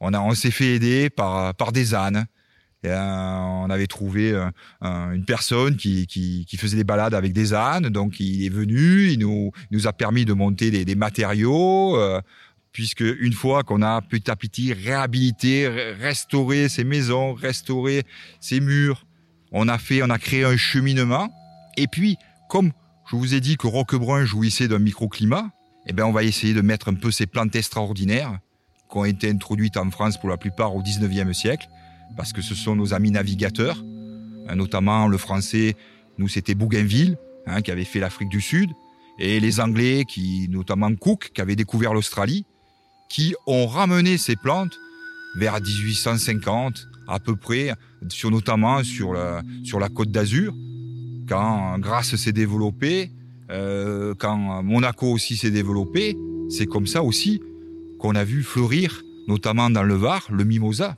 On, 0.00 0.12
on 0.14 0.34
s'est 0.34 0.50
fait 0.50 0.74
aider 0.74 1.10
par, 1.10 1.54
par 1.54 1.72
des 1.72 1.94
ânes. 1.94 2.26
Et, 2.84 2.88
euh, 2.90 2.96
on 3.34 3.70
avait 3.70 3.86
trouvé 3.88 4.30
euh, 4.32 4.48
un- 4.80 5.12
une 5.12 5.24
personne 5.24 5.76
qui, 5.76 6.06
qui, 6.06 6.46
qui 6.48 6.56
faisait 6.56 6.76
des 6.76 6.84
balades 6.84 7.14
avec 7.14 7.32
des 7.32 7.52
ânes, 7.52 7.88
donc 7.88 8.20
il 8.20 8.44
est 8.44 8.50
venu, 8.50 9.08
il 9.10 9.18
nous, 9.18 9.50
il 9.70 9.76
nous 9.76 9.86
a 9.88 9.92
permis 9.92 10.24
de 10.24 10.32
monter 10.32 10.70
des, 10.70 10.84
des 10.84 10.94
matériaux, 10.94 11.96
euh, 11.96 12.20
puisque 12.72 13.00
une 13.00 13.32
fois 13.32 13.64
qu'on 13.64 13.82
a 13.82 14.00
petit 14.02 14.30
à 14.30 14.36
petit 14.36 14.72
réhabilité, 14.72 15.66
re- 15.68 15.98
restauré 16.00 16.68
ces 16.68 16.84
maisons, 16.84 17.34
restauré 17.34 18.04
ces 18.40 18.60
murs, 18.60 19.04
on 19.50 19.66
a 19.68 19.78
fait, 19.78 20.02
on 20.02 20.10
a 20.10 20.18
créé 20.18 20.44
un 20.44 20.56
cheminement. 20.56 21.32
Et 21.76 21.88
puis, 21.88 22.16
comme 22.48 22.70
je 23.10 23.16
vous 23.16 23.34
ai 23.34 23.40
dit 23.40 23.56
que 23.56 23.66
Roquebrun 23.66 24.24
jouissait 24.24 24.68
d'un 24.68 24.78
microclimat, 24.78 25.50
eh 25.86 25.92
ben 25.92 26.04
on 26.04 26.12
va 26.12 26.22
essayer 26.22 26.54
de 26.54 26.60
mettre 26.60 26.88
un 26.88 26.94
peu 26.94 27.10
ces 27.10 27.26
plantes 27.26 27.56
extraordinaires 27.56 28.38
qui 28.90 28.98
ont 28.98 29.04
été 29.04 29.28
introduites 29.30 29.76
en 29.78 29.90
France 29.90 30.18
pour 30.20 30.28
la 30.28 30.36
plupart 30.36 30.76
au 30.76 30.82
19e 30.82 31.32
siècle 31.32 31.66
parce 32.16 32.32
que 32.32 32.42
ce 32.42 32.54
sont 32.54 32.76
nos 32.76 32.94
amis 32.94 33.10
navigateurs, 33.10 33.82
hein, 34.48 34.56
notamment 34.56 35.08
le 35.08 35.18
français, 35.18 35.76
nous 36.18 36.28
c'était 36.28 36.54
Bougainville, 36.54 37.16
hein, 37.46 37.62
qui 37.62 37.70
avait 37.70 37.84
fait 37.84 38.00
l'Afrique 38.00 38.28
du 38.28 38.40
Sud, 38.40 38.70
et 39.18 39.40
les 39.40 39.60
Anglais, 39.60 40.04
qui 40.06 40.48
notamment 40.48 40.94
Cook, 40.94 41.30
qui 41.34 41.40
avait 41.40 41.56
découvert 41.56 41.94
l'Australie, 41.94 42.44
qui 43.08 43.34
ont 43.46 43.66
ramené 43.66 44.18
ces 44.18 44.36
plantes 44.36 44.78
vers 45.36 45.60
1850 45.60 46.88
à 47.08 47.18
peu 47.18 47.36
près, 47.36 47.72
sur 48.08 48.30
notamment 48.30 48.84
sur 48.84 49.12
la, 49.12 49.42
sur 49.64 49.80
la 49.80 49.88
côte 49.88 50.10
d'Azur, 50.10 50.54
quand 51.28 51.78
Grasse 51.78 52.16
s'est 52.16 52.32
développée, 52.32 53.12
Euh, 53.50 54.14
quand 54.18 54.62
Monaco 54.62 55.06
aussi 55.06 55.36
s'est 55.36 55.50
développé, 55.50 56.16
c'est 56.50 56.66
comme 56.66 56.86
ça 56.86 57.02
aussi 57.02 57.40
qu'on 57.98 58.14
a 58.14 58.24
vu 58.24 58.42
fleurir, 58.42 59.02
notamment 59.26 59.70
dans 59.70 59.82
le 59.82 59.94
Var, 59.94 60.26
le 60.30 60.44
mimosa. 60.44 60.96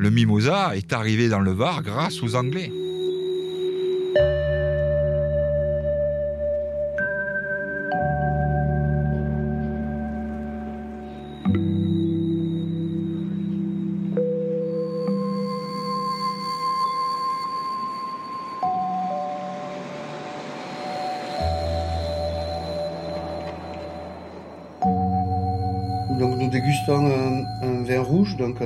Le 0.00 0.10
mimosa 0.10 0.76
est 0.76 0.92
arrivé 0.92 1.28
dans 1.28 1.40
le 1.40 1.50
Var 1.50 1.82
grâce 1.82 2.22
aux 2.22 2.36
Anglais. 2.36 2.70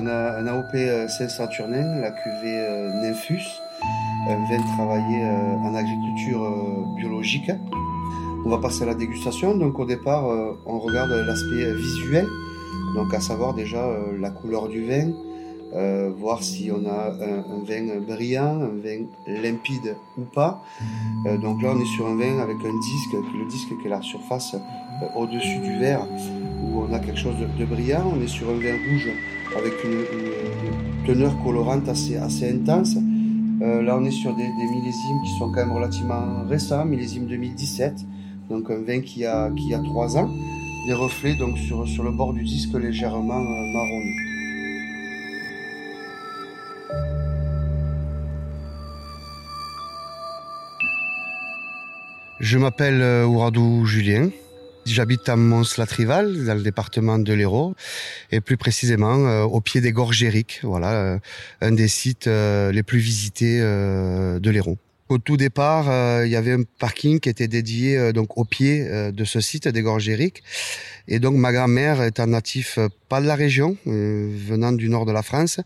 On 0.03 0.07
a 0.07 0.39
un 0.39 0.47
AOP 0.47 0.75
euh, 0.75 1.07
Saint-Saturnin, 1.07 2.01
la 2.01 2.11
cuvée 2.11 2.59
euh, 2.59 2.93
Nymphus, 3.03 3.45
un 4.29 4.37
vin 4.49 4.63
travaillé 4.77 5.23
euh, 5.23 5.57
en 5.59 5.75
agriculture 5.75 6.43
euh, 6.43 6.97
biologique. 6.97 7.51
On 8.45 8.51
va 8.51 8.59
passer 8.59 8.83
à 8.83 8.87
la 8.87 8.95
dégustation. 8.95 9.57
Donc 9.57 9.79
au 9.79 9.85
départ, 9.85 10.29
euh, 10.29 10.59
on 10.67 10.81
regarde 10.81 11.11
l'aspect 11.11 11.73
visuel, 11.75 12.27
donc 12.97 13.15
à 13.15 13.21
savoir 13.21 13.55
déjà 13.55 13.85
euh, 13.85 14.19
la 14.19 14.31
couleur 14.31 14.69
du 14.69 14.85
vin, 14.85 15.13
euh, 15.75 16.11
voir 16.19 16.43
si 16.43 16.71
on 16.71 16.85
a 16.89 17.13
un, 17.13 17.39
un 17.39 17.65
vin 17.65 18.01
brillant, 18.07 18.61
un 18.61 18.77
vin 18.83 19.05
limpide 19.27 19.97
ou 20.19 20.23
pas. 20.23 20.63
Euh, 21.27 21.39
donc 21.39 21.63
là, 21.63 21.73
on 21.75 21.81
est 21.81 21.87
sur 21.97 22.07
un 22.07 22.17
vin 22.17 22.39
avec 22.41 22.57
un 22.57 22.79
disque, 22.81 23.13
le 23.39 23.49
disque 23.49 23.69
qui 23.81 23.87
est 23.87 23.91
la 23.91 24.03
surface 24.03 24.55
euh, 24.55 25.07
au-dessus 25.21 25.59
du 25.59 25.79
verre, 25.79 26.07
où 26.65 26.81
on 26.81 26.93
a 26.93 26.99
quelque 26.99 27.19
chose 27.19 27.37
de, 27.39 27.47
de 27.59 27.65
brillant. 27.65 28.05
On 28.17 28.21
est 28.23 28.27
sur 28.29 28.49
un 28.51 28.55
vin 28.55 28.77
rouge 28.91 29.09
avec 29.57 29.73
une, 29.85 29.91
une- 29.93 31.07
teneur 31.07 31.33
colorante 31.43 31.89
assez, 31.89 32.17
assez 32.17 32.49
intense. 32.51 32.97
Euh, 33.61 33.83
là, 33.83 33.97
on 33.99 34.05
est 34.05 34.11
sur 34.13 34.35
des, 34.37 34.43
des 34.45 34.67
millésimes 34.71 35.21
qui 35.25 35.31
sont 35.39 35.47
quand 35.51 35.65
même 35.67 35.73
relativement 35.73 36.45
récents, 36.49 36.85
millésime 36.85 37.27
2017, 37.27 37.95
donc 38.51 38.71
un 38.71 38.79
vin 38.83 39.01
qui 39.01 39.25
a, 39.25 39.51
qui 39.51 39.75
a 39.75 39.79
3 39.81 40.17
ans. 40.19 40.31
Des 40.87 40.93
reflets 40.95 41.35
donc 41.37 41.57
sur, 41.59 41.87
sur 41.89 42.03
le 42.05 42.11
bord 42.11 42.33
du 42.33 42.43
disque 42.45 42.75
légèrement 42.75 43.41
euh, 43.41 43.73
Je 52.43 52.59
m'appelle 52.59 53.01
euh, 53.03 53.25
Ouradou 53.25 53.87
Julien. 53.87 54.29
J'habite 54.85 55.29
à 55.29 55.37
Mons-la-Trival, 55.37 56.45
dans 56.45 56.55
le 56.55 56.63
département 56.63 57.21
de 57.21 57.33
l'Hérault, 57.33 57.77
et 58.33 58.41
plus 58.41 58.57
précisément 58.57 59.29
euh, 59.29 59.45
au 59.45 59.61
pied 59.61 59.81
des 59.81 59.93
Gorges 59.93 60.25
Éric, 60.25 60.59
voilà, 60.65 60.93
euh, 60.93 61.19
un 61.61 61.71
des 61.71 61.87
sites 61.87 62.27
euh, 62.27 62.73
les 62.73 62.83
plus 62.83 62.99
visités 62.99 63.61
euh, 63.61 64.41
de 64.41 64.51
l'Hérault. 64.51 64.77
Au 65.09 65.19
tout 65.19 65.37
départ, 65.37 65.89
euh, 65.89 66.27
il 66.27 66.33
y 66.33 66.37
avait 66.37 66.53
un 66.53 66.65
parking 66.81 67.21
qui 67.21 67.29
était 67.29 67.47
dédié 67.47 68.13
donc 68.13 68.37
au 68.37 68.45
pied 68.45 68.89
de 69.13 69.25
ce 69.25 69.41
site 69.41 69.69
des 69.69 69.83
Gorges 69.83 70.09
Éric. 70.09 70.43
Et 71.07 71.19
donc 71.19 71.37
ma 71.37 71.53
grand-mère, 71.53 72.03
étant 72.03 72.27
natif 72.27 72.79
euh, 72.79 72.89
de 73.21 73.27
la 73.27 73.35
région, 73.35 73.77
euh, 73.87 74.31
venant 74.49 74.73
du 74.73 74.89
nord 74.89 75.07
de 75.07 75.13
la 75.13 75.23
France, 75.23 75.61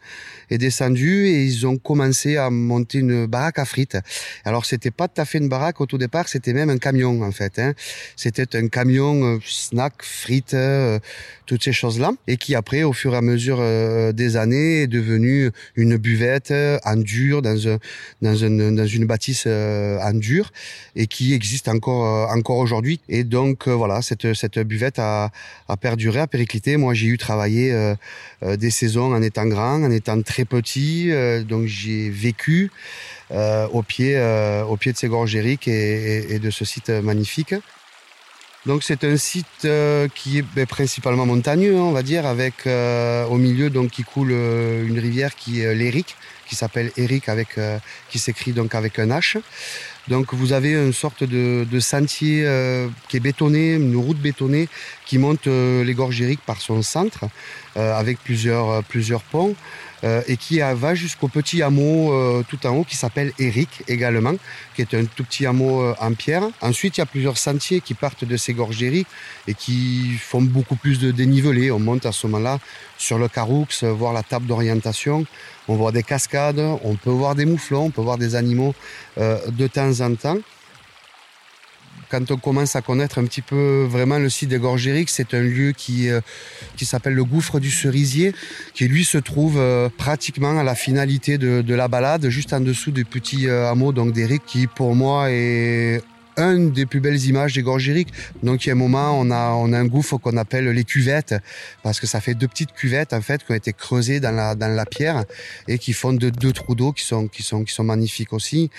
est 0.51 0.59
descendue 0.59 1.27
et 1.27 1.45
ils 1.45 1.67
ont 1.67 1.77
commencé 1.77 2.37
à 2.37 2.51
monter 2.51 2.99
une 2.99 3.27
baraque 3.27 3.59
à 3.59 3.65
frites. 3.65 3.99
Alors 4.45 4.65
c'était 4.65 4.91
pas 4.91 5.09
tout 5.09 5.21
à 5.21 5.25
fait 5.25 5.39
une 5.39 5.49
baraque 5.49 5.81
au 5.81 5.87
tout 5.87 5.99
départ, 5.99 6.29
c'était 6.29 6.53
même 6.53 6.71
un 6.71 6.79
camion 6.79 7.23
en 7.23 7.33
fait. 7.33 7.59
Hein. 7.59 7.75
C'était 8.17 8.57
un 8.57 8.69
camion 8.69 9.25
euh, 9.25 9.39
snack, 9.45 9.95
frites, 10.03 10.55
euh, 10.55 10.99
toutes 11.47 11.63
ces 11.63 11.73
choses-là, 11.73 12.13
et 12.27 12.37
qui 12.37 12.55
après, 12.55 12.83
au 12.83 12.93
fur 12.93 13.15
et 13.15 13.17
à 13.17 13.23
mesure 13.23 13.59
euh, 13.61 14.13
des 14.13 14.37
années, 14.37 14.83
est 14.83 14.87
devenu 14.87 15.51
une 15.77 15.97
buvette 15.97 16.51
euh, 16.51 16.79
en 16.85 16.97
dur 16.97 17.41
dans 17.41 17.69
un 17.69 17.79
dans 18.21 18.35
une 18.35 18.75
dans 18.75 18.87
une 18.87 19.07
bâtisse 19.07 19.45
euh, 19.47 19.99
en 20.01 20.13
dur 20.13 20.53
et 20.97 21.07
qui 21.07 21.33
existe 21.33 21.69
encore 21.69 22.31
encore 22.31 22.59
aujourd'hui. 22.59 23.01
Et 23.09 23.25
donc 23.25 23.69
voilà, 23.69 24.03
cette 24.03 24.35
cette 24.35 24.59
buvette 24.59 24.99
a 24.99 25.31
a 25.69 25.77
perduré, 25.77 26.21
a 26.21 26.27
périclité. 26.27 26.77
Moi, 26.77 26.95
j'ai 26.95 27.07
eu 27.07 27.17
euh, 27.45 27.95
euh, 28.43 28.57
des 28.57 28.71
saisons 28.71 29.13
en 29.15 29.23
étant 29.23 29.47
grand, 29.47 29.83
en 29.83 29.91
étant 29.91 30.21
très 30.23 30.45
petit, 30.45 31.11
euh, 31.11 31.43
donc 31.43 31.67
j'ai 31.67 32.11
vécu 32.11 32.71
au 33.31 33.83
pied 33.83 34.17
au 34.69 34.77
pied 34.77 34.93
de 34.93 34.97
ces 34.97 35.09
gorges 35.09 35.35
et, 35.35 35.59
et- 36.35 36.39
de 36.39 36.51
ce 36.51 36.65
site 36.65 36.91
magnifique. 36.91 37.55
Donc 38.67 38.83
c'est 38.83 39.05
un 39.05 39.17
site 39.17 39.67
qui 40.15 40.39
est 40.39 40.45
ben, 40.55 40.67
principalement 40.67 41.27
montagneux, 41.27 41.77
hein, 41.77 41.83
on 41.83 41.93
va 41.93 42.03
dire, 42.03 42.27
avec 42.27 42.67
au 42.67 43.37
milieu 43.37 43.71
donc 43.71 43.91
qui 43.91 44.05
coule 44.05 44.31
une 44.33 44.99
rivière 44.99 45.35
qui 45.35 45.61
est 45.61 45.75
l'Éric, 45.75 46.17
qui 46.47 46.55
s'appelle 46.55 46.93
Éric 46.97 47.29
avec 47.29 47.59
qui 48.11 48.19
s'écrit 48.19 48.53
donc 48.53 48.75
avec 48.75 48.99
un 49.01 49.09
H. 49.09 49.39
Donc 50.09 50.35
vous 50.35 50.53
avez 50.53 50.73
une 50.73 50.93
sorte 50.93 51.25
de, 51.25 51.67
de 51.71 51.81
sentier 51.81 52.43
euh, 52.45 52.89
qui 53.09 53.17
est 53.17 53.21
bétonné, 53.21 53.75
une 53.75 53.97
route 53.97 54.19
bétonnée 54.19 54.69
qui 55.05 55.19
monte 55.19 55.47
euh, 55.47 55.85
les 55.85 55.95
gorges 55.95 56.23
par 56.47 56.61
son 56.61 56.83
centre, 56.83 57.25
euh, 57.77 57.95
avec 57.95 58.19
plusieurs 58.23 58.71
euh, 58.71 58.81
plusieurs 58.87 59.23
ponts. 59.23 59.55
Euh, 60.05 60.23
et 60.29 60.37
qui 60.37 60.59
va 60.59 60.95
jusqu'au 60.95 61.29
petit 61.29 61.63
hameau 61.63 62.13
euh, 62.13 62.43
tout 62.47 62.67
en 62.67 62.77
haut 62.77 62.85
qui 62.85 62.97
s'appelle 62.97 63.33
Éric 63.39 63.83
également, 63.89 64.35
qui 64.75 64.83
est 64.83 64.95
un 64.95 65.05
tout 65.05 65.25
petit 65.25 65.47
hameau 65.47 65.81
euh, 65.81 65.95
en 66.01 66.13
pierre. 66.13 66.43
Ensuite, 66.61 66.99
il 66.99 67.01
y 67.01 67.03
a 67.03 67.07
plusieurs 67.07 67.39
sentiers 67.39 67.81
qui 67.81 67.95
partent 67.95 68.25
de 68.25 68.37
ces 68.37 68.53
gorges 68.53 68.79
d'Éric 68.79 69.07
et 69.49 69.55
qui 69.55 70.19
font 70.21 70.43
beaucoup 70.43 70.77
plus 70.77 70.99
de 70.99 71.11
dénivelé. 71.11 71.71
On 71.71 71.79
monte 71.79 72.05
à 72.05 72.13
ce 72.13 72.27
moment-là 72.27 72.59
sur 72.99 73.19
le 73.19 73.29
Caroux, 73.29 73.67
voir 73.83 74.13
la 74.13 74.23
table 74.23 74.47
d'orientation. 74.47 75.25
On 75.69 75.77
voit 75.77 75.93
des 75.93 76.03
cascades, 76.03 76.61
on 76.85 76.95
peut 76.95 77.11
voir 77.11 77.35
des 77.35 77.47
mouflons, 77.47 77.87
on 77.87 77.91
peut 77.91 78.03
voir 78.03 78.19
des 78.19 78.35
animaux 78.35 78.75
de 79.17 79.67
temps 79.67 80.01
en 80.01 80.15
temps. 80.15 80.39
Quand 82.09 82.31
on 82.31 82.37
commence 82.37 82.77
à 82.77 82.83
connaître 82.83 83.19
un 83.19 83.25
petit 83.25 83.43
peu 83.43 83.87
vraiment 83.89 84.19
le 84.19 84.29
site 84.29 84.49
des 84.49 84.61
Éric, 84.87 85.09
c'est 85.09 85.35
un 85.35 85.43
lieu 85.43 85.73
qui, 85.73 86.09
euh, 86.09 86.21
qui 86.77 86.85
s'appelle 86.85 87.15
le 87.15 87.25
gouffre 87.25 87.59
du 87.59 87.71
cerisier, 87.71 88.33
qui 88.75 88.87
lui 88.87 89.05
se 89.05 89.19
trouve 89.19 89.59
euh, 89.59 89.89
pratiquement 89.89 90.59
à 90.59 90.63
la 90.63 90.75
finalité 90.75 91.39
de, 91.39 91.75
la 91.75 91.89
balade, 91.89 92.29
juste 92.29 92.53
en 92.53 92.61
dessous 92.61 92.91
du 92.91 93.05
petit 93.05 93.49
euh, 93.49 93.71
hameau 93.71 93.93
donc 93.93 94.13
d'Éric, 94.13 94.43
qui 94.47 94.67
pour 94.67 94.95
moi 94.95 95.31
est 95.31 96.01
une 96.37 96.73
des 96.73 96.87
plus 96.87 97.01
belles 97.01 97.23
images 97.25 97.55
des 97.55 97.63
gorges 97.63 97.89
Éric. 97.89 98.09
Donc 98.43 98.65
il 98.65 98.69
y 98.69 98.71
a 98.71 98.75
un 98.75 98.79
moment, 98.79 99.19
on 99.19 99.31
a, 99.31 99.51
on 99.53 99.73
a 99.73 99.79
un 99.79 99.87
gouffre 99.87 100.17
qu'on 100.19 100.37
appelle 100.37 100.69
les 100.69 100.85
cuvettes, 100.85 101.35
parce 101.83 102.01
que 102.01 102.07
ça 102.07 102.21
fait 102.21 102.35
deux 102.35 102.49
petites 102.49 102.73
cuvettes 102.73 103.13
en 103.13 103.21
fait 103.21 103.45
qui 103.45 103.53
ont 103.53 103.57
été 103.57 103.73
creusées 103.73 104.21
dans 104.21 104.33
la, 104.33 104.55
dans 104.55 104.69
la 104.75 104.87
pierre 104.87 105.25
et 105.69 105.79
qui 105.79 105.93
font 105.93 106.13
deux, 106.13 106.31
deux 106.31 106.53
trous 106.53 106.75
d'eau 106.75 106.93
qui 106.93 107.05
sont, 107.05 107.29
qui, 107.29 107.43
sont, 107.43 107.65
qui 107.65 107.73
sont 107.73 107.85
magnifiques 107.85 108.33
aussi. 108.33 108.71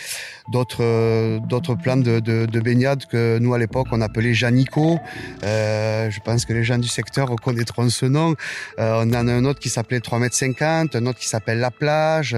D'autres 0.52 0.84
euh, 0.84 1.40
d'autres 1.40 1.76
plans 1.76 1.98
de, 1.98 2.20
de, 2.20 2.46
de 2.46 2.60
baignade 2.60 3.06
que 3.06 3.38
nous 3.40 3.54
à 3.54 3.58
l'époque 3.58 3.88
on 3.92 4.02
appelait 4.02 4.34
Janico. 4.34 5.00
Euh, 5.44 6.10
je 6.10 6.20
pense 6.20 6.46
que 6.46 6.54
les 6.54 6.64
gens 6.64 6.78
du 6.78 6.88
secteur 6.88 7.30
reconnaîtront 7.30 7.90
ce 7.90 8.06
nom. 8.06 8.36
Euh, 8.80 9.04
on 9.04 9.14
en 9.14 9.28
a 9.28 9.34
un 9.34 9.46
autre 9.46 9.60
qui 9.60 9.70
s'appelait 9.70 10.00
3 10.00 10.20
mètres 10.20 10.36
50, 10.36 10.96
un 10.96 11.06
autre 11.06 11.20
qui 11.20 11.28
s'appelle 11.28 11.60
La 11.60 11.72
Plage. 11.72 12.38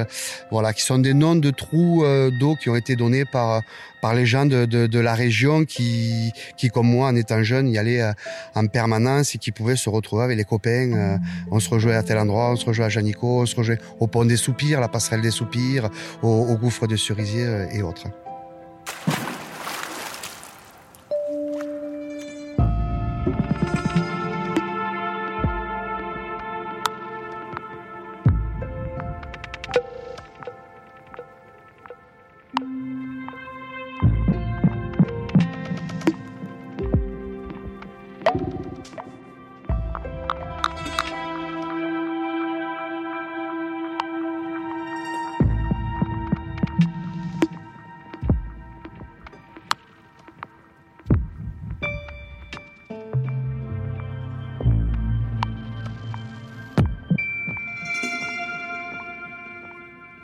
Voilà, 0.52 0.74
qui 0.74 0.82
sont 0.82 1.00
des 1.00 1.14
noms 1.14 1.36
de 1.36 1.52
trous 1.52 2.04
euh, 2.04 2.32
d'eau 2.32 2.56
qui 2.56 2.70
ont 2.70 2.76
été 2.76 2.96
donnés 2.96 3.26
par 3.26 3.62
par 4.02 4.14
les 4.14 4.26
gens 4.26 4.46
de, 4.46 4.66
de, 4.66 4.88
de 4.88 5.00
la 5.00 5.14
région 5.14 5.66
qui, 5.66 6.32
qui, 6.58 6.70
comme 6.70 6.88
moi, 6.88 7.08
en 7.08 7.16
étant 7.16 7.44
jeune, 7.44 7.68
y 7.70 7.78
allaient 7.78 8.02
euh, 8.02 8.12
en 8.56 8.68
permanence 8.68 9.36
et 9.36 9.38
qui 9.38 9.52
pouvaient 9.52 9.76
se 9.76 9.90
retrouver 9.90 10.24
avec 10.24 10.38
les 10.38 10.46
copains. 10.46 10.92
Euh, 10.94 11.18
on 11.52 11.60
se 11.60 11.70
rejoint 11.70 11.98
à 11.98 12.04
tel 12.04 12.18
endroit, 12.18 12.52
on 12.52 12.56
se 12.56 12.66
rejoint 12.66 12.86
à 12.86 12.90
Janico, 12.90 13.42
on 13.42 13.46
se 13.46 13.56
rejoint 13.56 13.78
au 14.00 14.08
pont 14.08 14.26
des 14.26 14.38
Soupirs, 14.38 14.80
la 14.80 14.88
passerelle 14.88 15.22
des 15.22 15.32
Soupirs, 15.32 15.90
au, 16.22 16.28
au 16.28 16.58
gouffre 16.58 16.88
de 16.88 16.96
Cerisier 16.96 17.46
euh, 17.46 17.70
et 17.72 17.82
autres. 17.82 18.08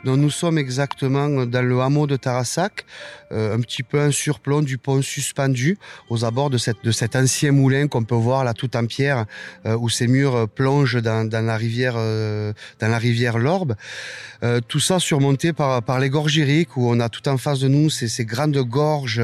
Donc 0.04 0.18
nous 0.18 0.30
sommes 0.30 0.58
exactement 0.58 1.28
dans 1.46 1.62
le 1.62 1.80
hameau 1.80 2.06
de 2.06 2.16
Tarassac, 2.16 2.84
euh, 3.32 3.56
un 3.56 3.60
petit 3.60 3.82
peu 3.82 3.98
un 4.00 4.10
surplomb 4.12 4.62
du 4.62 4.78
pont 4.78 5.02
suspendu 5.02 5.78
aux 6.10 6.24
abords 6.24 6.50
de, 6.50 6.58
cette, 6.58 6.84
de 6.84 6.92
cet 6.92 7.16
ancien 7.16 7.50
moulin 7.50 7.88
qu'on 7.88 8.04
peut 8.04 8.14
voir 8.14 8.44
là 8.44 8.54
tout 8.54 8.76
en 8.76 8.86
pierre, 8.86 9.26
euh, 9.66 9.76
où 9.76 9.88
ces 9.88 10.06
murs 10.06 10.48
plongent 10.48 11.02
dans, 11.02 11.28
dans 11.28 11.44
la 11.44 11.56
rivière, 11.56 11.94
euh, 11.96 12.52
dans 12.78 12.88
la 12.88 12.98
rivière 12.98 13.38
Lorbe. 13.38 13.74
Euh, 14.42 14.60
tout 14.60 14.80
ça 14.80 15.00
surmonté 15.00 15.52
par, 15.52 15.82
par 15.82 15.98
les 15.98 16.10
gorges 16.10 16.36
iriques, 16.36 16.76
où 16.76 16.88
on 16.88 17.00
a 17.00 17.08
tout 17.08 17.26
en 17.28 17.38
face 17.38 17.60
de 17.60 17.68
nous 17.68 17.90
ces, 17.90 18.08
ces 18.08 18.24
grandes 18.24 18.56
gorges. 18.58 19.22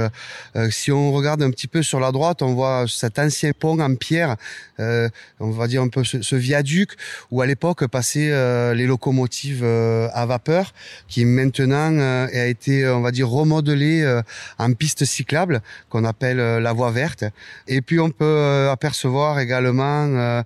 Euh, 0.57 0.71
si 0.71 0.91
on 0.91 1.13
regarde 1.13 1.43
un 1.43 1.51
petit 1.51 1.69
peu 1.69 1.83
sur 1.83 2.01
la 2.01 2.13
droite, 2.13 2.43
on 2.43 2.55
voit 2.55 2.87
cet 2.89 3.19
ancien 3.19 3.53
pont 3.53 3.79
en 3.81 3.95
pierre, 3.95 4.37
euh, 4.81 5.09
on 5.39 5.51
va 5.51 5.67
dire 5.67 5.83
un 5.83 5.89
peu 5.89 6.03
ce, 6.05 6.23
ce 6.23 6.37
viaduc, 6.37 6.93
où 7.31 7.41
à 7.41 7.47
l'époque 7.47 7.87
passaient 7.87 8.75
les 8.75 8.87
locomotives 8.87 9.65
à 9.65 10.27
vapeur, 10.27 10.72
qui 11.09 11.25
maintenant 11.25 11.99
a 11.99 12.47
été, 12.47 12.89
on 12.89 13.01
va 13.01 13.11
dire, 13.11 13.29
remodelé 13.29 14.21
en 14.59 14.73
piste 14.73 15.05
cyclable, 15.05 15.61
qu'on 15.89 16.05
appelle 16.05 16.39
la 16.39 16.73
voie 16.73 16.91
verte. 16.91 17.25
Et 17.69 17.83
puis 17.83 18.01
on 18.01 18.11
peut 18.11 18.69
apercevoir 18.71 19.39
également, 19.41 20.43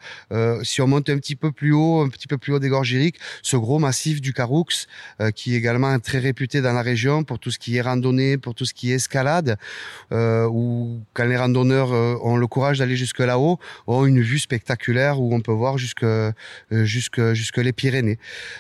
si 0.62 0.80
on 0.80 0.86
monte 0.86 1.10
un 1.10 1.18
petit 1.18 1.36
peu 1.36 1.52
plus 1.52 1.72
haut, 1.72 2.00
un 2.02 2.08
petit 2.08 2.26
peu 2.26 2.38
plus 2.38 2.52
haut 2.52 2.58
des 2.58 2.68
gorges 2.68 2.92
iriques, 2.92 3.18
ce 3.42 3.56
gros 3.56 3.78
massif 3.78 4.20
du 4.20 4.32
Caroux, 4.32 4.56
euh, 5.20 5.30
qui 5.30 5.54
est 5.54 5.58
également 5.58 5.98
très 5.98 6.18
réputé 6.18 6.60
dans 6.60 6.72
la 6.72 6.82
région 6.82 7.24
pour 7.24 7.38
tout 7.38 7.50
ce 7.50 7.58
qui 7.58 7.76
est 7.76 7.80
randonnée, 7.80 8.38
pour 8.38 8.54
tout 8.54 8.64
ce 8.64 8.74
qui 8.74 8.92
est 8.92 8.96
escalade, 8.96 9.56
euh, 10.12 10.46
ou 10.46 11.00
quand 11.14 11.24
les 11.24 11.36
randonneurs 11.36 11.92
euh, 11.92 12.16
ont 12.22 12.36
le 12.36 12.46
courage 12.46 12.78
d'aller 12.78 12.96
jusque 12.96 13.20
là-haut, 13.20 13.58
ont 13.86 14.06
une 14.06 14.20
vue 14.20 14.38
spectaculaire 14.38 15.20
où 15.20 15.34
on 15.34 15.40
peut 15.40 15.52
voir 15.52 15.78
jusque 15.78 16.04
euh, 16.04 16.32
jusque 16.70 17.32
jusque 17.32 17.58
les 17.58 17.72
Pyrénées. 17.72 18.18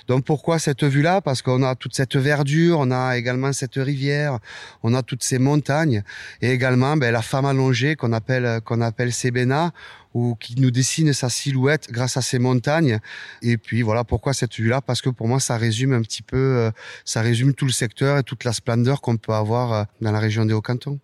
Donc 0.08 0.24
pourquoi 0.24 0.58
cette 0.58 0.84
vue-là? 0.84 1.20
Parce 1.20 1.42
qu'on 1.46 1.62
a 1.62 1.76
toute 1.76 1.94
cette 1.94 2.16
verdure, 2.16 2.80
on 2.80 2.90
a 2.90 3.16
également 3.16 3.52
cette 3.52 3.76
rivière, 3.76 4.40
on 4.82 4.94
a 4.94 5.02
toutes 5.02 5.22
ces 5.22 5.38
montagnes 5.38 6.02
et 6.42 6.50
également 6.50 6.96
ben, 6.96 7.12
la 7.12 7.22
femme 7.22 7.44
allongée 7.44 7.94
qu'on 7.94 8.12
appelle 8.12 8.60
qu'on 8.64 8.80
appelle 8.80 9.12
Sebena 9.12 9.72
ou 10.12 10.34
qui 10.34 10.60
nous 10.60 10.72
dessine 10.72 11.12
sa 11.12 11.28
silhouette 11.28 11.86
grâce 11.92 12.16
à 12.16 12.22
ces 12.22 12.40
montagnes. 12.40 12.98
Et 13.42 13.58
puis 13.58 13.82
voilà 13.82 14.02
pourquoi 14.02 14.32
cette 14.32 14.56
vue-là, 14.56 14.80
parce 14.80 15.00
que 15.00 15.10
pour 15.10 15.28
moi 15.28 15.38
ça 15.38 15.56
résume 15.56 15.92
un 15.92 16.02
petit 16.02 16.22
peu, 16.22 16.36
euh, 16.36 16.70
ça 17.04 17.20
résume 17.20 17.54
tout 17.54 17.66
le 17.66 17.72
secteur 17.72 18.18
et 18.18 18.24
toute 18.24 18.42
la 18.42 18.52
splendeur 18.52 19.00
qu'on 19.00 19.16
peut 19.16 19.34
avoir 19.34 19.72
euh, 19.72 19.84
dans 20.00 20.10
la 20.10 20.18
région 20.18 20.44
des 20.46 20.52
Hauts-Cantons. 20.52 20.98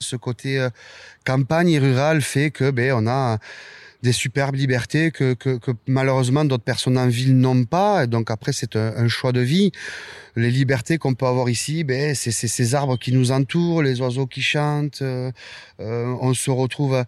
Ce 0.00 0.16
côté 0.16 0.58
euh, 0.58 0.70
campagne 1.24 1.68
et 1.68 1.78
rural 1.78 2.22
fait 2.22 2.50
que 2.50 2.72
ben 2.72 2.92
on 2.92 3.06
a 3.06 3.38
des 4.02 4.12
superbes 4.12 4.54
libertés 4.54 5.10
que, 5.10 5.34
que, 5.34 5.58
que 5.58 5.72
malheureusement 5.86 6.44
d'autres 6.44 6.64
personnes 6.64 6.98
en 6.98 7.08
ville 7.08 7.36
n'ont 7.36 7.64
pas. 7.64 8.06
Donc 8.06 8.30
après, 8.30 8.52
c'est 8.52 8.76
un, 8.76 9.08
choix 9.08 9.32
de 9.32 9.40
vie. 9.40 9.72
Les 10.36 10.50
libertés 10.50 10.98
qu'on 10.98 11.14
peut 11.14 11.26
avoir 11.26 11.48
ici, 11.48 11.82
ben, 11.82 12.14
c'est 12.14 12.30
ces 12.30 12.74
arbres 12.76 12.96
qui 12.96 13.12
nous 13.12 13.32
entourent, 13.32 13.82
les 13.82 14.00
oiseaux 14.00 14.26
qui 14.26 14.40
chantent. 14.40 15.02
Euh, 15.02 15.32
on 15.80 16.32
se 16.32 16.50
retrouve 16.50 16.94
euh, 16.94 17.04